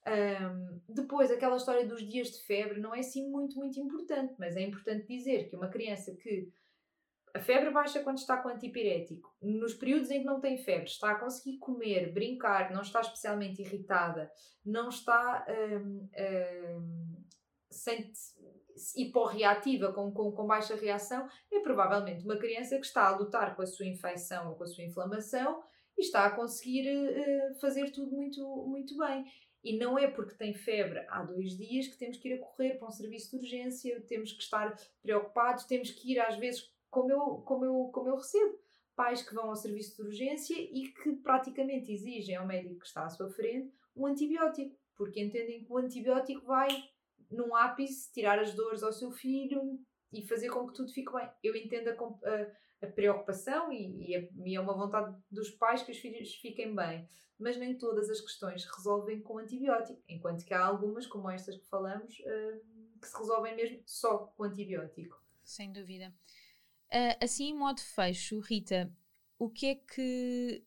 Um, 0.07 0.81
depois, 0.87 1.29
aquela 1.29 1.57
história 1.57 1.85
dos 1.85 2.07
dias 2.07 2.31
de 2.31 2.41
febre 2.43 2.79
não 2.79 2.95
é 2.95 2.99
assim 2.99 3.29
muito, 3.29 3.57
muito 3.57 3.79
importante, 3.79 4.33
mas 4.39 4.55
é 4.55 4.61
importante 4.61 5.07
dizer 5.07 5.49
que 5.49 5.55
uma 5.55 5.67
criança 5.67 6.15
que 6.15 6.51
a 7.33 7.39
febre 7.39 7.69
baixa 7.69 8.01
quando 8.01 8.17
está 8.17 8.37
com 8.37 8.49
antipirético, 8.49 9.35
nos 9.41 9.73
períodos 9.73 10.09
em 10.09 10.19
que 10.19 10.25
não 10.25 10.39
tem 10.39 10.57
febre, 10.57 10.89
está 10.89 11.11
a 11.11 11.19
conseguir 11.19 11.57
comer, 11.59 12.11
brincar, 12.11 12.71
não 12.71 12.81
está 12.81 13.01
especialmente 13.01 13.61
irritada, 13.61 14.31
não 14.65 14.89
está 14.89 15.45
um, 15.47 16.09
um, 16.17 17.09
hiporreativa, 18.95 19.93
com, 19.93 20.11
com, 20.11 20.31
com 20.31 20.47
baixa 20.47 20.75
reação, 20.75 21.27
é 21.51 21.59
provavelmente 21.59 22.25
uma 22.25 22.37
criança 22.37 22.77
que 22.77 22.85
está 22.85 23.07
a 23.07 23.15
lutar 23.15 23.55
com 23.55 23.61
a 23.61 23.67
sua 23.67 23.85
infecção 23.85 24.49
ou 24.49 24.55
com 24.55 24.63
a 24.63 24.67
sua 24.67 24.83
inflamação 24.83 25.61
e 25.97 26.01
está 26.01 26.25
a 26.25 26.35
conseguir 26.35 26.89
uh, 26.89 27.59
fazer 27.59 27.91
tudo 27.91 28.11
muito, 28.11 28.41
muito 28.67 28.97
bem. 28.97 29.25
E 29.63 29.77
não 29.77 29.97
é 29.99 30.07
porque 30.07 30.35
tem 30.35 30.53
febre 30.53 31.05
há 31.09 31.21
dois 31.23 31.57
dias 31.57 31.87
que 31.87 31.97
temos 31.97 32.17
que 32.17 32.29
ir 32.29 32.33
a 32.33 32.39
correr 32.39 32.75
para 32.75 32.87
um 32.87 32.91
serviço 32.91 33.31
de 33.31 33.43
urgência, 33.43 34.01
temos 34.07 34.31
que 34.31 34.41
estar 34.41 34.73
preocupados, 35.01 35.65
temos 35.65 35.91
que 35.91 36.13
ir 36.13 36.19
às 36.19 36.37
vezes, 36.37 36.73
como 36.89 37.11
eu, 37.11 37.41
como 37.45 37.65
eu, 37.65 37.89
como 37.93 38.09
eu 38.09 38.15
recebo, 38.15 38.57
pais 38.95 39.21
que 39.21 39.33
vão 39.33 39.49
ao 39.49 39.55
serviço 39.55 39.95
de 39.95 40.07
urgência 40.07 40.55
e 40.57 40.87
que 40.91 41.13
praticamente 41.17 41.91
exigem 41.91 42.35
ao 42.35 42.47
médico 42.47 42.79
que 42.79 42.85
está 42.85 43.05
à 43.05 43.09
sua 43.09 43.29
frente 43.29 43.73
um 43.95 44.05
antibiótico, 44.05 44.75
porque 44.95 45.21
entendem 45.21 45.63
que 45.63 45.71
o 45.71 45.77
antibiótico 45.77 46.45
vai, 46.45 46.69
num 47.29 47.55
ápice, 47.55 48.11
tirar 48.13 48.39
as 48.39 48.53
dores 48.53 48.83
ao 48.83 48.93
seu 48.93 49.11
filho 49.11 49.79
e 50.11 50.25
fazer 50.27 50.49
com 50.49 50.67
que 50.67 50.73
tudo 50.73 50.91
fique 50.91 51.11
bem. 51.11 51.29
Eu 51.43 51.55
entendo 51.55 51.89
a, 51.89 51.93
a 51.93 52.51
a 52.81 52.87
preocupação 52.87 53.71
e, 53.71 54.09
e, 54.09 54.15
é, 54.15 54.29
e, 54.45 54.55
é 54.55 54.59
uma 54.59 54.73
vontade 54.73 55.15
dos 55.29 55.49
pais 55.51 55.83
que 55.83 55.91
os 55.91 55.97
filhos 55.97 56.33
fiquem 56.35 56.73
bem. 56.73 57.07
Mas 57.37 57.57
nem 57.57 57.77
todas 57.77 58.09
as 58.09 58.19
questões 58.19 58.65
resolvem 58.65 59.21
com 59.21 59.37
antibiótico, 59.37 60.01
enquanto 60.09 60.43
que 60.43 60.53
há 60.53 60.65
algumas, 60.65 61.07
como 61.07 61.29
estas 61.29 61.55
que 61.55 61.65
falamos, 61.67 62.19
uh, 62.19 62.99
que 62.99 63.07
se 63.07 63.17
resolvem 63.17 63.55
mesmo 63.55 63.81
só 63.85 64.17
com 64.35 64.43
antibiótico. 64.43 65.17
Sem 65.43 65.71
dúvida. 65.71 66.13
Uh, 66.91 67.15
assim, 67.23 67.49
em 67.49 67.53
modo 67.53 67.79
fecho, 67.79 68.39
Rita, 68.39 68.91
o 69.37 69.49
que 69.49 69.67
é 69.67 69.75
que 69.75 70.65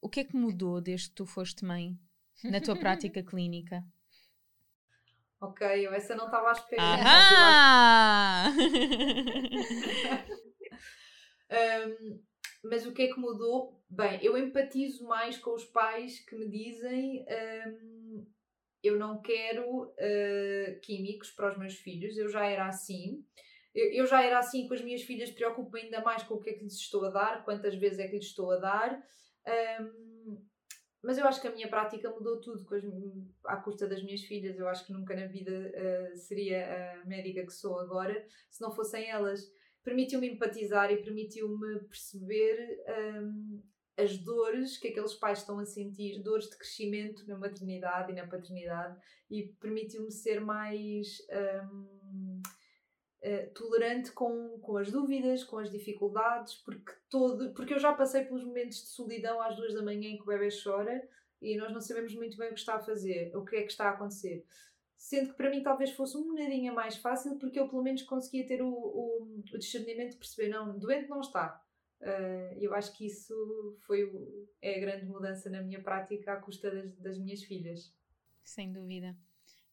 o 0.00 0.08
que 0.08 0.20
é 0.20 0.24
que 0.24 0.36
mudou 0.36 0.80
desde 0.80 1.08
que 1.08 1.16
tu 1.16 1.26
foste 1.26 1.64
mãe 1.64 1.98
na 2.44 2.60
tua 2.60 2.76
prática 2.76 3.20
clínica? 3.24 3.84
Ok, 5.40 5.66
eu 5.86 5.92
essa 5.92 6.14
não 6.14 6.26
estava 6.26 6.48
à 6.48 6.52
espera. 6.52 6.82
Ah! 7.04 8.52
um, 11.50 12.20
mas 12.64 12.86
o 12.86 12.92
que 12.92 13.02
é 13.02 13.06
que 13.08 13.18
mudou? 13.18 13.82
Bem, 13.88 14.18
eu 14.22 14.36
empatizo 14.36 15.06
mais 15.06 15.38
com 15.38 15.54
os 15.54 15.64
pais 15.64 16.20
que 16.20 16.36
me 16.36 16.48
dizem 16.48 17.24
um, 17.66 18.26
eu 18.82 18.98
não 18.98 19.20
quero 19.20 19.84
uh, 19.84 20.80
químicos 20.82 21.30
para 21.30 21.50
os 21.50 21.58
meus 21.58 21.74
filhos, 21.74 22.16
eu 22.16 22.28
já 22.28 22.46
era 22.46 22.66
assim. 22.66 23.24
Eu, 23.74 23.92
eu 23.92 24.06
já 24.06 24.22
era 24.22 24.38
assim 24.38 24.66
com 24.66 24.74
as 24.74 24.82
minhas 24.82 25.02
filhas, 25.02 25.30
preocupo 25.30 25.76
ainda 25.76 26.00
mais 26.00 26.22
com 26.22 26.34
o 26.34 26.40
que 26.40 26.50
é 26.50 26.52
que 26.54 26.64
lhes 26.64 26.74
estou 26.74 27.04
a 27.04 27.10
dar, 27.10 27.44
quantas 27.44 27.74
vezes 27.74 27.98
é 27.98 28.08
que 28.08 28.16
lhes 28.16 28.26
estou 28.26 28.50
a 28.50 28.58
dar. 28.58 29.02
Um, 29.80 30.18
mas 31.02 31.16
eu 31.16 31.26
acho 31.26 31.40
que 31.40 31.48
a 31.48 31.52
minha 31.52 31.68
prática 31.68 32.10
mudou 32.10 32.40
tudo 32.40 32.64
com 32.64 32.74
as, 32.74 32.84
à 33.46 33.56
custa 33.56 33.86
das 33.86 34.02
minhas 34.02 34.22
filhas. 34.22 34.58
Eu 34.58 34.68
acho 34.68 34.84
que 34.84 34.92
nunca 34.92 35.14
na 35.14 35.26
vida 35.26 35.52
uh, 35.52 36.16
seria 36.16 37.00
a 37.00 37.04
médica 37.06 37.44
que 37.44 37.52
sou 37.52 37.78
agora 37.78 38.26
se 38.50 38.60
não 38.60 38.72
fossem 38.72 39.08
elas. 39.08 39.40
Permitiu-me 39.82 40.28
empatizar 40.28 40.90
e 40.90 41.02
permitiu-me 41.02 41.80
perceber 41.80 42.84
um, 43.22 43.62
as 43.96 44.16
dores 44.18 44.76
que 44.78 44.88
aqueles 44.88 45.14
pais 45.14 45.38
estão 45.38 45.58
a 45.58 45.64
sentir, 45.64 46.22
dores 46.22 46.48
de 46.48 46.56
crescimento 46.56 47.26
na 47.26 47.36
maternidade 47.36 48.12
e 48.12 48.14
na 48.14 48.26
paternidade, 48.26 48.98
e 49.30 49.48
permitiu-me 49.60 50.10
ser 50.10 50.40
mais. 50.40 51.18
Um, 51.72 52.42
Uh, 53.20 53.52
tolerante 53.52 54.12
com, 54.12 54.60
com 54.60 54.76
as 54.76 54.92
dúvidas, 54.92 55.42
com 55.42 55.58
as 55.58 55.72
dificuldades, 55.72 56.54
porque 56.54 56.92
todo, 57.10 57.52
porque 57.52 57.74
eu 57.74 57.78
já 57.80 57.92
passei 57.92 58.22
pelos 58.22 58.44
momentos 58.44 58.76
de 58.76 58.90
solidão 58.90 59.42
às 59.42 59.56
duas 59.56 59.74
da 59.74 59.82
manhã 59.82 60.10
em 60.10 60.16
que 60.16 60.22
o 60.22 60.26
bebê 60.26 60.48
chora 60.62 61.02
e 61.40 61.56
nós 61.56 61.72
não 61.72 61.80
sabemos 61.80 62.14
muito 62.14 62.36
bem 62.36 62.48
o 62.48 62.54
que 62.54 62.60
está 62.60 62.76
a 62.76 62.80
fazer, 62.80 63.34
o 63.36 63.44
que 63.44 63.56
é 63.56 63.62
que 63.62 63.70
está 63.70 63.86
a 63.86 63.90
acontecer. 63.90 64.44
Sendo 64.98 65.30
que 65.30 65.36
para 65.36 65.48
mim 65.48 65.62
talvez 65.62 65.92
fosse 65.92 66.16
um 66.16 66.34
nadinha 66.34 66.72
mais 66.72 66.96
fácil, 66.96 67.38
porque 67.38 67.58
eu 67.58 67.68
pelo 67.68 67.82
menos 67.82 68.02
conseguia 68.02 68.44
ter 68.44 68.60
o, 68.60 68.68
o, 68.68 69.42
o 69.52 69.58
discernimento 69.58 70.10
de 70.10 70.16
perceber, 70.16 70.48
não, 70.48 70.76
doente 70.76 71.08
não 71.08 71.20
está. 71.20 71.64
Uh, 72.00 72.54
eu 72.60 72.74
acho 72.74 72.92
que 72.96 73.06
isso 73.06 73.34
foi 73.86 74.04
o, 74.04 74.48
é 74.60 74.76
a 74.76 74.80
grande 74.80 75.06
mudança 75.06 75.48
na 75.48 75.62
minha 75.62 75.80
prática 75.80 76.32
à 76.32 76.36
custa 76.36 76.70
das, 76.70 76.92
das 76.96 77.18
minhas 77.18 77.42
filhas. 77.44 77.94
Sem 78.42 78.72
dúvida. 78.72 79.16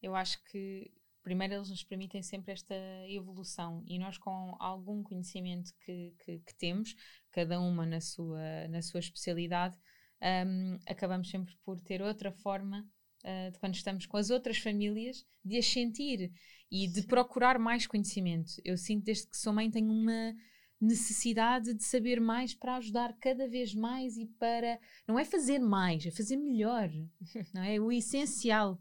Eu 0.01 0.15
acho 0.15 0.43
que 0.45 0.91
primeiro 1.23 1.55
eles 1.55 1.71
nos 1.71 1.83
permitem 1.83 2.21
sempre 2.21 2.53
esta 2.53 2.75
evolução 3.07 3.83
e 3.87 3.97
nós 3.97 4.19
com 4.19 4.55
algum 4.59 5.01
conhecimento 5.01 5.73
que, 5.79 6.13
que, 6.19 6.37
que 6.37 6.55
temos, 6.55 6.95
cada 7.31 7.59
uma 7.59 7.83
na 7.83 7.99
sua, 7.99 8.67
na 8.69 8.83
sua 8.83 8.99
especialidade, 8.99 9.75
um, 10.21 10.77
acabamos 10.87 11.29
sempre 11.29 11.55
por 11.65 11.79
ter 11.81 12.01
outra 12.01 12.31
forma 12.31 12.87
uh, 13.25 13.51
de 13.51 13.59
quando 13.59 13.75
estamos 13.75 14.05
com 14.05 14.15
as 14.15 14.29
outras 14.29 14.57
famílias 14.57 15.25
de 15.43 15.57
as 15.57 15.65
sentir 15.65 16.31
e 16.71 16.87
de 16.87 17.03
procurar 17.03 17.59
mais 17.59 17.85
conhecimento. 17.85 18.53
Eu 18.63 18.77
sinto 18.77 19.03
desde 19.03 19.27
que 19.27 19.37
sou 19.37 19.51
mãe 19.51 19.69
tenho 19.69 19.91
uma 19.91 20.33
necessidade 20.79 21.73
de 21.73 21.83
saber 21.83 22.21
mais 22.21 22.53
para 22.53 22.77
ajudar 22.77 23.17
cada 23.19 23.47
vez 23.47 23.73
mais 23.73 24.17
e 24.17 24.25
para 24.39 24.79
não 25.07 25.17
é 25.17 25.25
fazer 25.25 25.59
mais, 25.59 26.05
é 26.05 26.11
fazer 26.11 26.37
melhor, 26.37 26.89
não 27.53 27.63
é? 27.63 27.79
O 27.79 27.91
essencial 27.91 28.79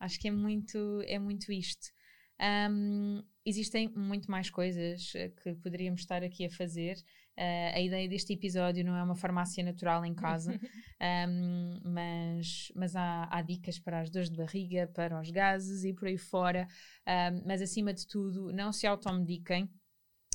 Acho 0.00 0.20
que 0.20 0.28
é 0.28 0.30
muito, 0.30 1.02
é 1.06 1.18
muito 1.18 1.50
isto. 1.52 1.88
Um, 2.70 3.22
existem 3.44 3.88
muito 3.88 4.30
mais 4.30 4.48
coisas 4.48 5.12
eh, 5.16 5.30
que 5.30 5.54
poderíamos 5.56 6.02
estar 6.02 6.22
aqui 6.22 6.44
a 6.46 6.50
fazer. 6.50 6.96
Uh, 7.38 7.76
a 7.76 7.80
ideia 7.80 8.08
deste 8.08 8.32
episódio 8.32 8.84
não 8.84 8.96
é 8.96 9.02
uma 9.02 9.14
farmácia 9.14 9.62
natural 9.62 10.04
em 10.04 10.12
casa, 10.12 10.58
um, 11.28 11.80
mas, 11.86 12.72
mas 12.74 12.96
há, 12.96 13.28
há, 13.30 13.40
dicas 13.42 13.78
para 13.78 14.00
as 14.00 14.10
dores 14.10 14.28
de 14.28 14.36
barriga, 14.36 14.90
para 14.92 15.20
os 15.20 15.30
gases 15.30 15.84
e 15.84 15.94
por 15.94 16.08
aí 16.08 16.18
fora. 16.18 16.66
Um, 17.06 17.42
mas 17.46 17.62
acima 17.62 17.94
de 17.94 18.04
tudo, 18.08 18.52
não 18.52 18.72
se 18.72 18.88
automediquem, 18.88 19.70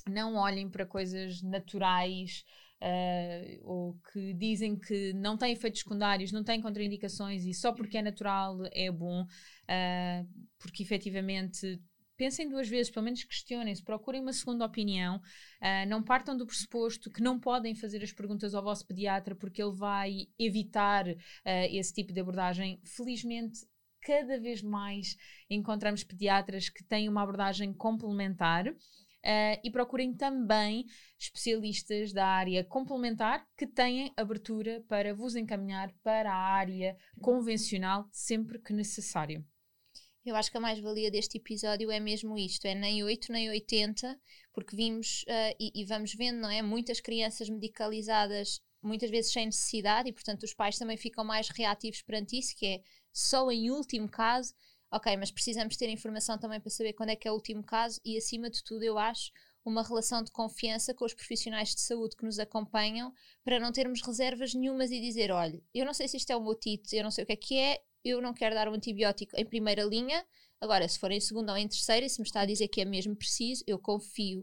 não 0.07 0.35
olhem 0.35 0.69
para 0.69 0.85
coisas 0.85 1.41
naturais 1.41 2.45
uh, 2.81 3.59
ou 3.63 3.99
que 4.13 4.33
dizem 4.33 4.79
que 4.79 5.11
não 5.11 5.37
têm 5.37 5.51
efeitos 5.51 5.81
secundários, 5.81 6.31
não 6.31 6.43
têm 6.43 6.61
contraindicações 6.61 7.43
e 7.43 7.53
só 7.53 7.73
porque 7.73 7.97
é 7.97 8.01
natural 8.01 8.59
é 8.71 8.89
bom, 8.89 9.23
uh, 9.23 10.29
porque 10.57 10.83
efetivamente 10.83 11.81
pensem 12.23 12.47
duas 12.47 12.69
vezes, 12.69 12.89
pelo 12.89 13.03
menos 13.03 13.21
questionem-se, 13.25 13.83
procurem 13.83 14.21
uma 14.21 14.31
segunda 14.31 14.65
opinião, 14.65 15.17
uh, 15.17 15.89
não 15.89 16.01
partam 16.01 16.37
do 16.37 16.45
pressuposto 16.45 17.11
que 17.11 17.21
não 17.21 17.37
podem 17.37 17.75
fazer 17.75 18.01
as 18.01 18.13
perguntas 18.13 18.55
ao 18.55 18.63
vosso 18.63 18.87
pediatra 18.87 19.35
porque 19.35 19.61
ele 19.61 19.75
vai 19.75 20.27
evitar 20.39 21.05
uh, 21.05 21.15
esse 21.69 21.93
tipo 21.93 22.13
de 22.13 22.21
abordagem. 22.21 22.79
Felizmente, 22.85 23.67
cada 24.01 24.39
vez 24.39 24.61
mais 24.61 25.17
encontramos 25.49 26.05
pediatras 26.05 26.69
que 26.69 26.81
têm 26.81 27.09
uma 27.09 27.23
abordagem 27.23 27.73
complementar 27.73 28.73
Uh, 29.25 29.55
e 29.63 29.71
procurem 29.71 30.13
também 30.13 30.85
especialistas 31.17 32.11
da 32.11 32.27
área 32.27 32.61
complementar 32.61 33.47
que 33.55 33.65
têm 33.65 34.11
abertura 34.17 34.83
para 34.85 35.13
vos 35.13 35.37
encaminhar 35.37 35.93
para 36.03 36.29
a 36.29 36.35
área 36.35 36.97
convencional 37.21 38.05
sempre 38.11 38.59
que 38.59 38.73
necessário. 38.73 39.41
Eu 40.25 40.35
acho 40.35 40.49
que 40.49 40.57
a 40.57 40.61
mais-valia 40.61 41.11
deste 41.11 41.37
episódio 41.37 41.91
é 41.91 41.99
mesmo 41.99 42.37
isto: 42.37 42.65
é 42.65 42.73
nem 42.73 43.03
8 43.03 43.31
nem 43.31 43.49
80, 43.49 44.19
porque 44.53 44.75
vimos 44.75 45.23
uh, 45.23 45.55
e, 45.59 45.81
e, 45.81 45.85
vamos 45.85 46.13
vendo, 46.13 46.39
não 46.39 46.49
é? 46.49 46.61
Muitas 46.61 46.99
crianças 47.01 47.49
medicalizadas, 47.49 48.61
muitas 48.81 49.09
vezes 49.09 49.31
sem 49.31 49.45
necessidade, 49.47 50.09
e 50.09 50.13
portanto 50.13 50.43
os 50.43 50.53
pais 50.53 50.77
também 50.77 50.97
ficam 50.97 51.23
mais 51.23 51.49
reativos 51.49 52.01
perante 52.01 52.37
isso, 52.37 52.55
que 52.55 52.65
é 52.65 52.83
só 53.11 53.51
em 53.51 53.69
último 53.69 54.09
caso 54.09 54.53
ok, 54.93 55.17
mas 55.17 55.31
precisamos 55.31 55.75
ter 55.75 55.89
informação 55.89 56.37
também 56.37 56.59
para 56.59 56.69
saber 56.69 56.93
quando 56.93 57.09
é 57.09 57.15
que 57.15 57.27
é 57.27 57.31
o 57.31 57.33
último 57.33 57.63
caso 57.63 57.99
e, 58.05 58.15
acima 58.15 58.49
de 58.49 58.63
tudo, 58.63 58.83
eu 58.83 58.97
acho 58.97 59.31
uma 59.65 59.81
relação 59.81 60.21
de 60.21 60.31
confiança 60.31 60.93
com 60.93 61.05
os 61.05 61.13
profissionais 61.13 61.73
de 61.73 61.81
saúde 61.81 62.15
que 62.15 62.25
nos 62.25 62.37
acompanham 62.37 63.11
para 63.43 63.59
não 63.59 63.71
termos 63.71 64.01
reservas 64.01 64.53
nenhumas 64.53 64.91
e 64.91 64.99
dizer: 64.99 65.31
olha, 65.31 65.61
eu 65.73 65.85
não 65.85 65.93
sei 65.93 66.07
se 66.07 66.17
isto 66.17 66.29
é 66.29 66.35
o 66.35 66.41
meu 66.41 66.57
eu 66.91 67.03
não 67.03 67.11
sei 67.11 67.23
o 67.23 67.27
que 67.27 67.33
é 67.33 67.35
que 67.35 67.57
é, 67.57 67.81
eu 68.03 68.21
não 68.21 68.33
quero 68.33 68.55
dar 68.55 68.67
um 68.67 68.73
antibiótico 68.73 69.35
em 69.37 69.45
primeira 69.45 69.83
linha. 69.83 70.25
Agora, 70.59 70.87
se 70.87 70.99
for 70.99 71.11
em 71.11 71.19
segunda 71.19 71.51
ou 71.51 71.57
em 71.57 71.67
terceira, 71.67 72.07
se 72.07 72.19
me 72.19 72.27
está 72.27 72.41
a 72.41 72.45
dizer 72.45 72.67
que 72.67 72.81
é 72.81 72.85
mesmo 72.85 73.15
preciso, 73.15 73.63
eu 73.67 73.77
confio. 73.79 74.41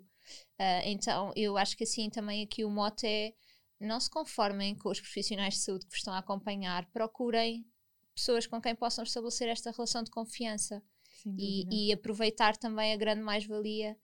Uh, 0.58 0.84
então, 0.84 1.32
eu 1.34 1.56
acho 1.56 1.76
que 1.76 1.84
assim 1.84 2.08
também 2.10 2.42
aqui 2.42 2.64
o 2.64 2.70
mote 2.70 3.06
é 3.06 3.34
não 3.80 3.98
se 3.98 4.10
conformem 4.10 4.74
com 4.74 4.90
os 4.90 5.00
profissionais 5.00 5.54
de 5.54 5.60
saúde 5.60 5.86
que 5.86 5.92
vos 5.92 5.98
estão 5.98 6.12
a 6.12 6.18
acompanhar, 6.18 6.84
procurem 6.92 7.66
pessoas 8.14 8.46
com 8.46 8.60
quem 8.60 8.74
possam 8.74 9.02
estabelecer 9.02 9.48
esta 9.48 9.70
relação 9.70 10.02
de 10.02 10.10
confiança 10.10 10.82
e, 11.38 11.88
e, 11.88 11.92
aproveitar 11.92 12.56
também 12.56 12.92
a 12.92 12.96
grande 12.96 13.22
mais-valia 13.22 13.96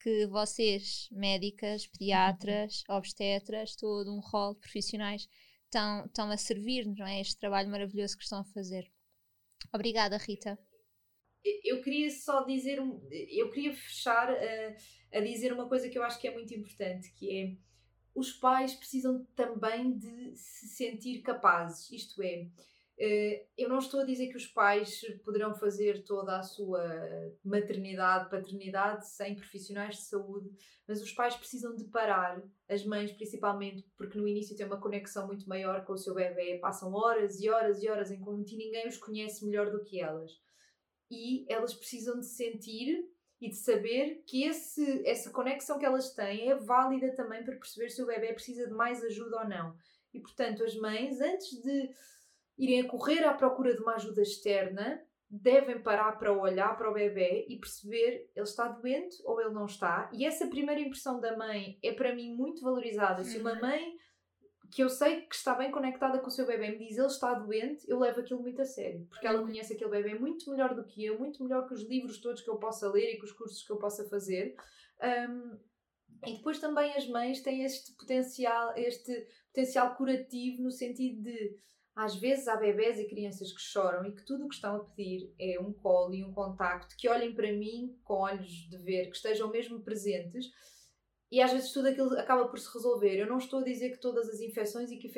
que 0.00 0.26
vocês, 0.26 1.08
médicas, 1.12 1.86
pediatras, 1.86 2.84
uhum. 2.88 2.96
obstetras, 2.96 3.76
todo 3.76 4.12
um 4.12 4.20
rol 4.20 4.54
de 4.54 4.60
profissionais 4.60 5.28
estão, 5.64 6.06
estão 6.06 6.30
a 6.30 6.36
servir-nos, 6.36 6.98
não 6.98 7.06
é? 7.06 7.20
Este 7.20 7.36
trabalho 7.36 7.68
maravilhoso 7.68 8.16
que 8.16 8.24
estão 8.24 8.40
a 8.40 8.44
fazer. 8.44 8.90
Obrigada, 9.72 10.16
Rita. 10.16 10.58
Eu 11.64 11.80
queria 11.82 12.10
só 12.10 12.44
dizer, 12.44 12.78
eu 13.30 13.50
queria 13.50 13.72
fechar 13.72 14.30
a, 14.30 14.76
a 15.18 15.20
dizer 15.20 15.52
uma 15.52 15.68
coisa 15.68 15.88
que 15.88 15.98
eu 15.98 16.02
acho 16.02 16.20
que 16.20 16.28
é 16.28 16.34
muito 16.34 16.52
importante, 16.52 17.10
que 17.12 17.30
é 17.30 17.56
os 18.14 18.32
pais 18.32 18.74
precisam 18.74 19.24
também 19.34 19.96
de 19.96 20.36
se 20.36 20.68
sentir 20.68 21.22
capazes, 21.22 21.90
isto 21.90 22.20
é, 22.22 22.42
eh, 22.42 22.48
eu 23.56 23.66
não 23.66 23.78
estou 23.78 24.00
a 24.00 24.04
dizer 24.04 24.28
que 24.28 24.36
os 24.36 24.46
pais 24.46 25.00
poderão 25.24 25.54
fazer 25.54 26.04
toda 26.04 26.38
a 26.38 26.42
sua 26.42 26.82
maternidade, 27.42 28.28
paternidade 28.28 29.08
sem 29.08 29.34
profissionais 29.34 29.96
de 29.96 30.02
saúde, 30.02 30.50
mas 30.86 31.00
os 31.00 31.10
pais 31.10 31.34
precisam 31.34 31.74
de 31.74 31.84
parar, 31.84 32.42
as 32.68 32.84
mães 32.84 33.10
principalmente, 33.12 33.82
porque 33.96 34.18
no 34.18 34.28
início 34.28 34.54
têm 34.54 34.66
uma 34.66 34.80
conexão 34.80 35.26
muito 35.26 35.48
maior 35.48 35.82
com 35.86 35.94
o 35.94 35.98
seu 35.98 36.14
bebê, 36.14 36.58
passam 36.58 36.92
horas 36.92 37.40
e 37.40 37.48
horas 37.48 37.82
e 37.82 37.88
horas 37.88 38.10
em 38.10 38.20
conjunto 38.20 38.52
e 38.52 38.58
ninguém 38.58 38.86
os 38.86 38.98
conhece 38.98 39.46
melhor 39.46 39.70
do 39.70 39.82
que 39.82 39.98
elas. 39.98 40.32
E 41.10 41.46
elas 41.48 41.72
precisam 41.72 42.20
de 42.20 42.26
sentir 42.26 43.08
e 43.40 43.48
de 43.48 43.56
saber 43.56 44.22
que 44.26 44.44
esse, 44.44 45.08
essa 45.08 45.30
conexão 45.30 45.78
que 45.78 45.86
elas 45.86 46.12
têm 46.12 46.50
é 46.50 46.54
válida 46.54 47.14
também 47.14 47.42
para 47.42 47.56
perceber 47.56 47.88
se 47.88 48.02
o 48.02 48.06
bebê 48.06 48.34
precisa 48.34 48.66
de 48.66 48.74
mais 48.74 49.02
ajuda 49.02 49.38
ou 49.38 49.48
não. 49.48 49.74
E 50.12 50.20
portanto, 50.20 50.62
as 50.62 50.74
mães, 50.74 51.18
antes 51.20 51.62
de 51.62 51.88
irem 52.60 52.82
a 52.82 52.88
correr 52.88 53.24
à 53.24 53.32
procura 53.32 53.74
de 53.74 53.80
uma 53.80 53.94
ajuda 53.94 54.20
externa, 54.20 55.02
devem 55.30 55.80
parar 55.80 56.18
para 56.18 56.32
olhar 56.32 56.76
para 56.76 56.90
o 56.90 56.94
bebê 56.94 57.46
e 57.48 57.58
perceber 57.58 58.30
ele 58.36 58.44
está 58.44 58.68
doente 58.68 59.16
ou 59.24 59.40
ele 59.40 59.50
não 59.50 59.64
está. 59.64 60.10
E 60.12 60.26
essa 60.26 60.46
primeira 60.46 60.80
impressão 60.80 61.20
da 61.20 61.36
mãe 61.36 61.78
é 61.82 61.92
para 61.92 62.14
mim 62.14 62.34
muito 62.34 62.62
valorizada. 62.62 63.24
Se 63.24 63.38
uma 63.38 63.54
uhum. 63.54 63.60
mãe 63.60 63.96
que 64.70 64.82
eu 64.82 64.88
sei 64.88 65.22
que 65.22 65.34
está 65.34 65.54
bem 65.54 65.70
conectada 65.70 66.18
com 66.18 66.28
o 66.28 66.30
seu 66.30 66.46
bebê, 66.46 66.70
me 66.70 66.78
diz 66.78 66.98
ele 66.98 67.06
está 67.06 67.32
doente, 67.34 67.88
eu 67.88 67.98
levo 67.98 68.20
aquilo 68.20 68.40
muito 68.40 68.60
a 68.62 68.64
sério, 68.64 69.04
porque 69.08 69.26
ela 69.26 69.42
conhece 69.42 69.72
aquele 69.72 69.90
bebê 69.90 70.14
muito 70.14 70.48
melhor 70.50 70.74
do 70.74 70.84
que 70.84 71.04
eu, 71.04 71.18
muito 71.18 71.42
melhor 71.42 71.66
que 71.66 71.74
os 71.74 71.82
livros 71.82 72.20
todos 72.20 72.42
que 72.42 72.50
eu 72.50 72.56
possa 72.56 72.88
ler 72.88 73.14
e 73.14 73.18
que 73.18 73.24
os 73.24 73.32
cursos 73.32 73.64
que 73.64 73.72
eu 73.72 73.78
possa 73.78 74.08
fazer. 74.08 74.54
Um, 75.02 75.58
e 76.26 76.36
depois 76.36 76.58
também 76.58 76.92
as 76.94 77.08
mães 77.08 77.42
têm 77.42 77.64
este 77.64 77.96
potencial, 77.96 78.74
este 78.76 79.26
potencial 79.48 79.96
curativo 79.96 80.62
no 80.62 80.70
sentido 80.70 81.22
de 81.22 81.56
às 81.94 82.14
vezes 82.14 82.48
há 82.48 82.56
bebés 82.56 82.98
e 82.98 83.04
crianças 83.04 83.52
que 83.52 83.60
choram 83.60 84.06
e 84.06 84.12
que 84.12 84.24
tudo 84.24 84.44
o 84.44 84.48
que 84.48 84.54
estão 84.54 84.76
a 84.76 84.84
pedir 84.84 85.32
é 85.38 85.60
um 85.60 85.72
colo 85.72 86.14
e 86.14 86.24
um 86.24 86.32
contacto, 86.32 86.96
que 86.96 87.08
olhem 87.08 87.34
para 87.34 87.52
mim 87.52 87.98
com 88.04 88.14
olhos 88.14 88.68
de 88.68 88.76
ver, 88.78 89.10
que 89.10 89.16
estejam 89.16 89.50
mesmo 89.50 89.80
presentes 89.80 90.50
e 91.30 91.40
às 91.40 91.52
vezes 91.52 91.72
tudo 91.72 91.88
aquilo 91.88 92.18
acaba 92.18 92.48
por 92.48 92.58
se 92.58 92.72
resolver. 92.72 93.16
Eu 93.16 93.26
não 93.26 93.38
estou 93.38 93.60
a 93.60 93.64
dizer 93.64 93.90
que 93.90 93.98
todas 93.98 94.28
as 94.28 94.40
infecções 94.40 94.90
e 94.90 94.96
que 94.96 95.08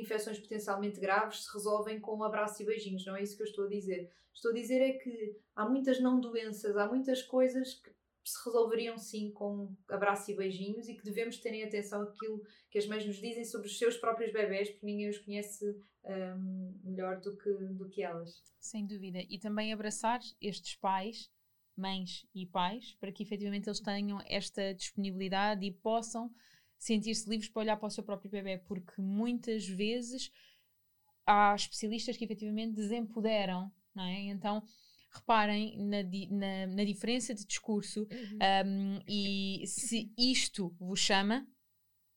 infecções 0.00 0.38
potencialmente 0.40 0.98
graves 0.98 1.44
se 1.44 1.52
resolvem 1.52 2.00
com 2.00 2.16
um 2.16 2.24
abraço 2.24 2.60
e 2.62 2.66
beijinhos, 2.66 3.06
não 3.06 3.14
é 3.14 3.22
isso 3.22 3.36
que 3.36 3.42
eu 3.42 3.46
estou 3.46 3.66
a 3.66 3.68
dizer. 3.68 4.10
Estou 4.34 4.50
a 4.50 4.54
dizer 4.54 4.80
é 4.80 4.92
que 4.94 5.36
há 5.54 5.68
muitas 5.68 6.00
não 6.00 6.18
doenças, 6.18 6.76
há 6.76 6.86
muitas 6.86 7.22
coisas 7.22 7.74
que 7.74 7.90
se 8.24 8.44
resolveriam 8.44 8.98
sim 8.98 9.30
com 9.32 9.74
abraço 9.88 10.30
e 10.30 10.36
beijinhos 10.36 10.88
e 10.88 10.94
que 10.94 11.04
devemos 11.04 11.38
terem 11.38 11.62
atenção 11.62 12.02
àquilo 12.02 12.42
que 12.70 12.78
as 12.78 12.86
mães 12.86 13.06
nos 13.06 13.16
dizem 13.16 13.44
sobre 13.44 13.66
os 13.66 13.78
seus 13.78 13.96
próprios 13.96 14.32
bebés, 14.32 14.70
porque 14.70 14.86
ninguém 14.86 15.08
os 15.08 15.18
conhece 15.18 15.64
um, 16.04 16.80
melhor 16.84 17.20
do 17.20 17.36
que, 17.36 17.50
do 17.50 17.88
que 17.88 18.02
elas. 18.02 18.42
Sem 18.58 18.86
dúvida. 18.86 19.20
E 19.28 19.38
também 19.38 19.72
abraçar 19.72 20.20
estes 20.40 20.76
pais, 20.76 21.30
mães 21.76 22.26
e 22.34 22.46
pais, 22.46 22.94
para 23.00 23.12
que 23.12 23.22
efetivamente 23.22 23.68
eles 23.68 23.80
tenham 23.80 24.18
esta 24.26 24.74
disponibilidade 24.74 25.64
e 25.64 25.72
possam 25.72 26.30
sentir-se 26.78 27.28
livres 27.28 27.50
para 27.50 27.60
olhar 27.60 27.76
para 27.76 27.86
o 27.86 27.90
seu 27.90 28.02
próprio 28.04 28.30
bebê, 28.30 28.58
porque 28.58 29.00
muitas 29.00 29.66
vezes 29.66 30.30
há 31.26 31.54
especialistas 31.54 32.16
que 32.16 32.24
efetivamente 32.24 32.74
desempoderam, 32.74 33.70
não 33.94 34.04
é? 34.04 34.20
Então 34.22 34.62
reparem 35.10 35.76
na, 35.76 36.02
na, 36.30 36.66
na 36.74 36.84
diferença 36.84 37.34
de 37.34 37.44
discurso 37.44 38.06
uhum. 38.10 38.38
um, 38.66 39.00
e 39.08 39.64
se 39.66 40.12
isto 40.16 40.74
vos 40.78 41.00
chama, 41.00 41.46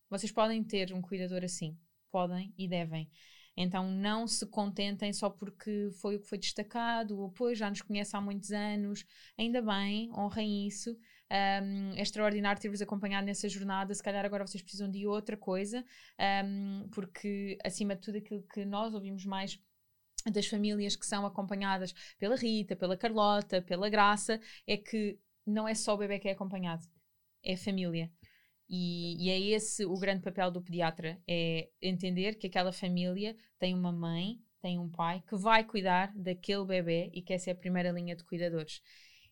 vocês 0.10 0.32
podem 0.32 0.64
ter 0.64 0.94
um 0.94 1.02
cuidador 1.02 1.44
assim. 1.44 1.78
Podem 2.12 2.54
e 2.58 2.68
devem. 2.68 3.10
Então 3.56 3.90
não 3.90 4.28
se 4.28 4.46
contentem 4.48 5.14
só 5.14 5.30
porque 5.30 5.90
foi 6.02 6.16
o 6.16 6.20
que 6.20 6.28
foi 6.28 6.38
destacado, 6.38 7.20
ou 7.20 7.32
pois 7.32 7.58
já 7.58 7.70
nos 7.70 7.82
conhece 7.82 8.16
há 8.16 8.22
muitos 8.22 8.52
anos, 8.52 9.06
ainda 9.38 9.62
bem, 9.62 10.12
honrem 10.12 10.68
isso. 10.68 10.96
Um, 11.32 11.94
é 11.96 12.02
extraordinário 12.02 12.62
ter-vos 12.62 12.82
acompanhado 12.82 13.26
nessa 13.26 13.50
jornada. 13.50 13.94
Se 13.94 14.04
calhar 14.04 14.24
agora 14.24 14.46
vocês 14.46 14.62
precisam 14.62 14.90
de 14.90 15.08
outra 15.08 15.36
coisa, 15.36 15.84
um, 16.46 16.88
porque 16.92 17.58
acima 17.64 17.96
de 17.96 18.02
tudo 18.02 18.18
aquilo 18.18 18.44
que 18.44 18.66
nós 18.66 18.94
ouvimos 18.94 19.26
mais 19.26 19.60
das 20.32 20.48
famílias 20.48 20.96
que 20.96 21.06
são 21.06 21.26
acompanhadas 21.26 21.94
pela 22.18 22.36
Rita, 22.36 22.76
pela 22.76 22.98
Carlota, 22.98 23.62
pela 23.62 23.90
Graça, 23.90 24.40
é 24.66 24.78
que 24.78 25.20
não 25.46 25.68
é 25.68 25.76
só 25.76 25.94
o 25.94 25.98
bebê 25.98 26.20
que 26.20 26.30
é 26.30 26.32
acompanhado, 26.32 26.86
é 27.44 27.54
a 27.54 27.58
família. 27.58 28.12
E, 28.70 29.26
e, 29.26 29.30
é 29.30 29.40
esse 29.40 29.86
o 29.86 29.98
grande 30.00 30.24
papel 30.24 30.50
do 30.50 30.62
pediatra: 30.62 31.22
é 31.28 31.70
entender 31.82 32.36
que 32.36 32.48
aquela 32.48 32.72
família 32.72 33.36
tem 33.60 33.74
uma 33.74 33.92
mãe, 33.92 34.40
tem 34.62 34.80
um 34.80 34.90
pai 34.90 35.22
que 35.28 35.36
vai 35.36 35.64
cuidar 35.64 36.14
daquele 36.16 36.66
bebê 36.66 37.12
e 37.14 37.22
que 37.22 37.34
essa 37.34 37.50
é 37.50 37.54
a 37.54 37.56
primeira 37.56 37.92
linha 37.92 38.16
de 38.16 38.24
cuidadores. 38.24 38.82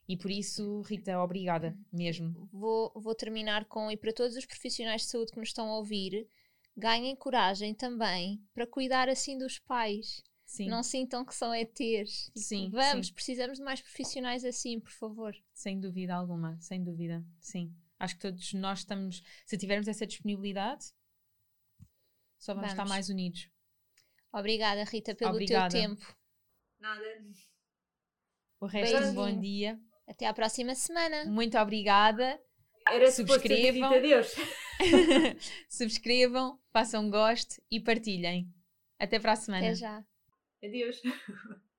E 0.08 0.17
por 0.17 0.30
isso, 0.30 0.82
Rita, 0.82 1.17
obrigada 1.19 1.77
mesmo. 1.91 2.49
Vou, 2.51 2.91
vou 2.95 3.15
terminar 3.15 3.65
com, 3.65 3.89
e 3.89 3.95
para 3.95 4.12
todos 4.12 4.36
os 4.36 4.45
profissionais 4.45 5.04
de 5.04 5.08
saúde 5.08 5.32
que 5.32 5.39
nos 5.39 5.49
estão 5.49 5.69
a 5.69 5.77
ouvir, 5.77 6.27
ganhem 6.75 7.15
coragem 7.15 7.73
também 7.73 8.43
para 8.54 8.67
cuidar 8.67 9.08
assim 9.08 9.38
dos 9.38 9.58
pais. 9.60 10.21
Sim. 10.52 10.68
Não 10.68 10.84
sintam 10.84 11.24
que 11.24 11.34
são 11.34 11.56
ETs. 11.56 12.30
Sim, 12.36 12.70
vamos, 12.72 13.08
sim. 13.08 13.14
precisamos 13.14 13.58
de 13.58 13.64
mais 13.64 13.80
profissionais 13.80 14.44
assim, 14.44 14.82
por 14.82 14.92
favor. 14.92 15.34
Sem 15.54 15.80
dúvida 15.80 16.14
alguma, 16.14 16.60
sem 16.60 16.84
dúvida, 16.84 17.26
sim. 17.40 17.74
Acho 17.98 18.16
que 18.16 18.20
todos 18.20 18.52
nós 18.52 18.80
estamos, 18.80 19.24
se 19.46 19.58
tivermos 19.58 19.88
essa 19.88 20.06
disponibilidade, 20.06 20.88
só 22.38 22.54
vamos, 22.54 22.70
vamos. 22.70 22.72
estar 22.72 22.86
mais 22.86 23.08
unidos. 23.08 23.50
Obrigada, 24.34 24.84
Rita, 24.84 25.16
pelo 25.16 25.32
Obrigada. 25.32 25.70
teu 25.70 25.82
tempo. 25.84 26.18
Nada. 26.82 27.02
O 28.60 28.66
resto 28.66 28.92
Beijinho. 28.92 29.12
um 29.12 29.16
bom 29.16 29.40
dia. 29.40 29.80
Até 30.06 30.26
à 30.26 30.34
próxima 30.34 30.76
semana. 30.76 31.32
Muito 31.32 31.58
obrigada. 31.58 32.38
Era 32.90 33.10
subscrevam. 33.10 33.94
Adeus. 33.94 34.36
subscrevam, 35.70 36.60
façam 36.74 37.10
gosto 37.10 37.62
e 37.72 37.80
partilhem. 37.80 38.54
Até 39.00 39.18
para 39.18 39.32
a 39.32 39.36
semana. 39.38 39.68
Até 39.68 39.76
já. 39.76 40.06
Adeus. 40.63 41.02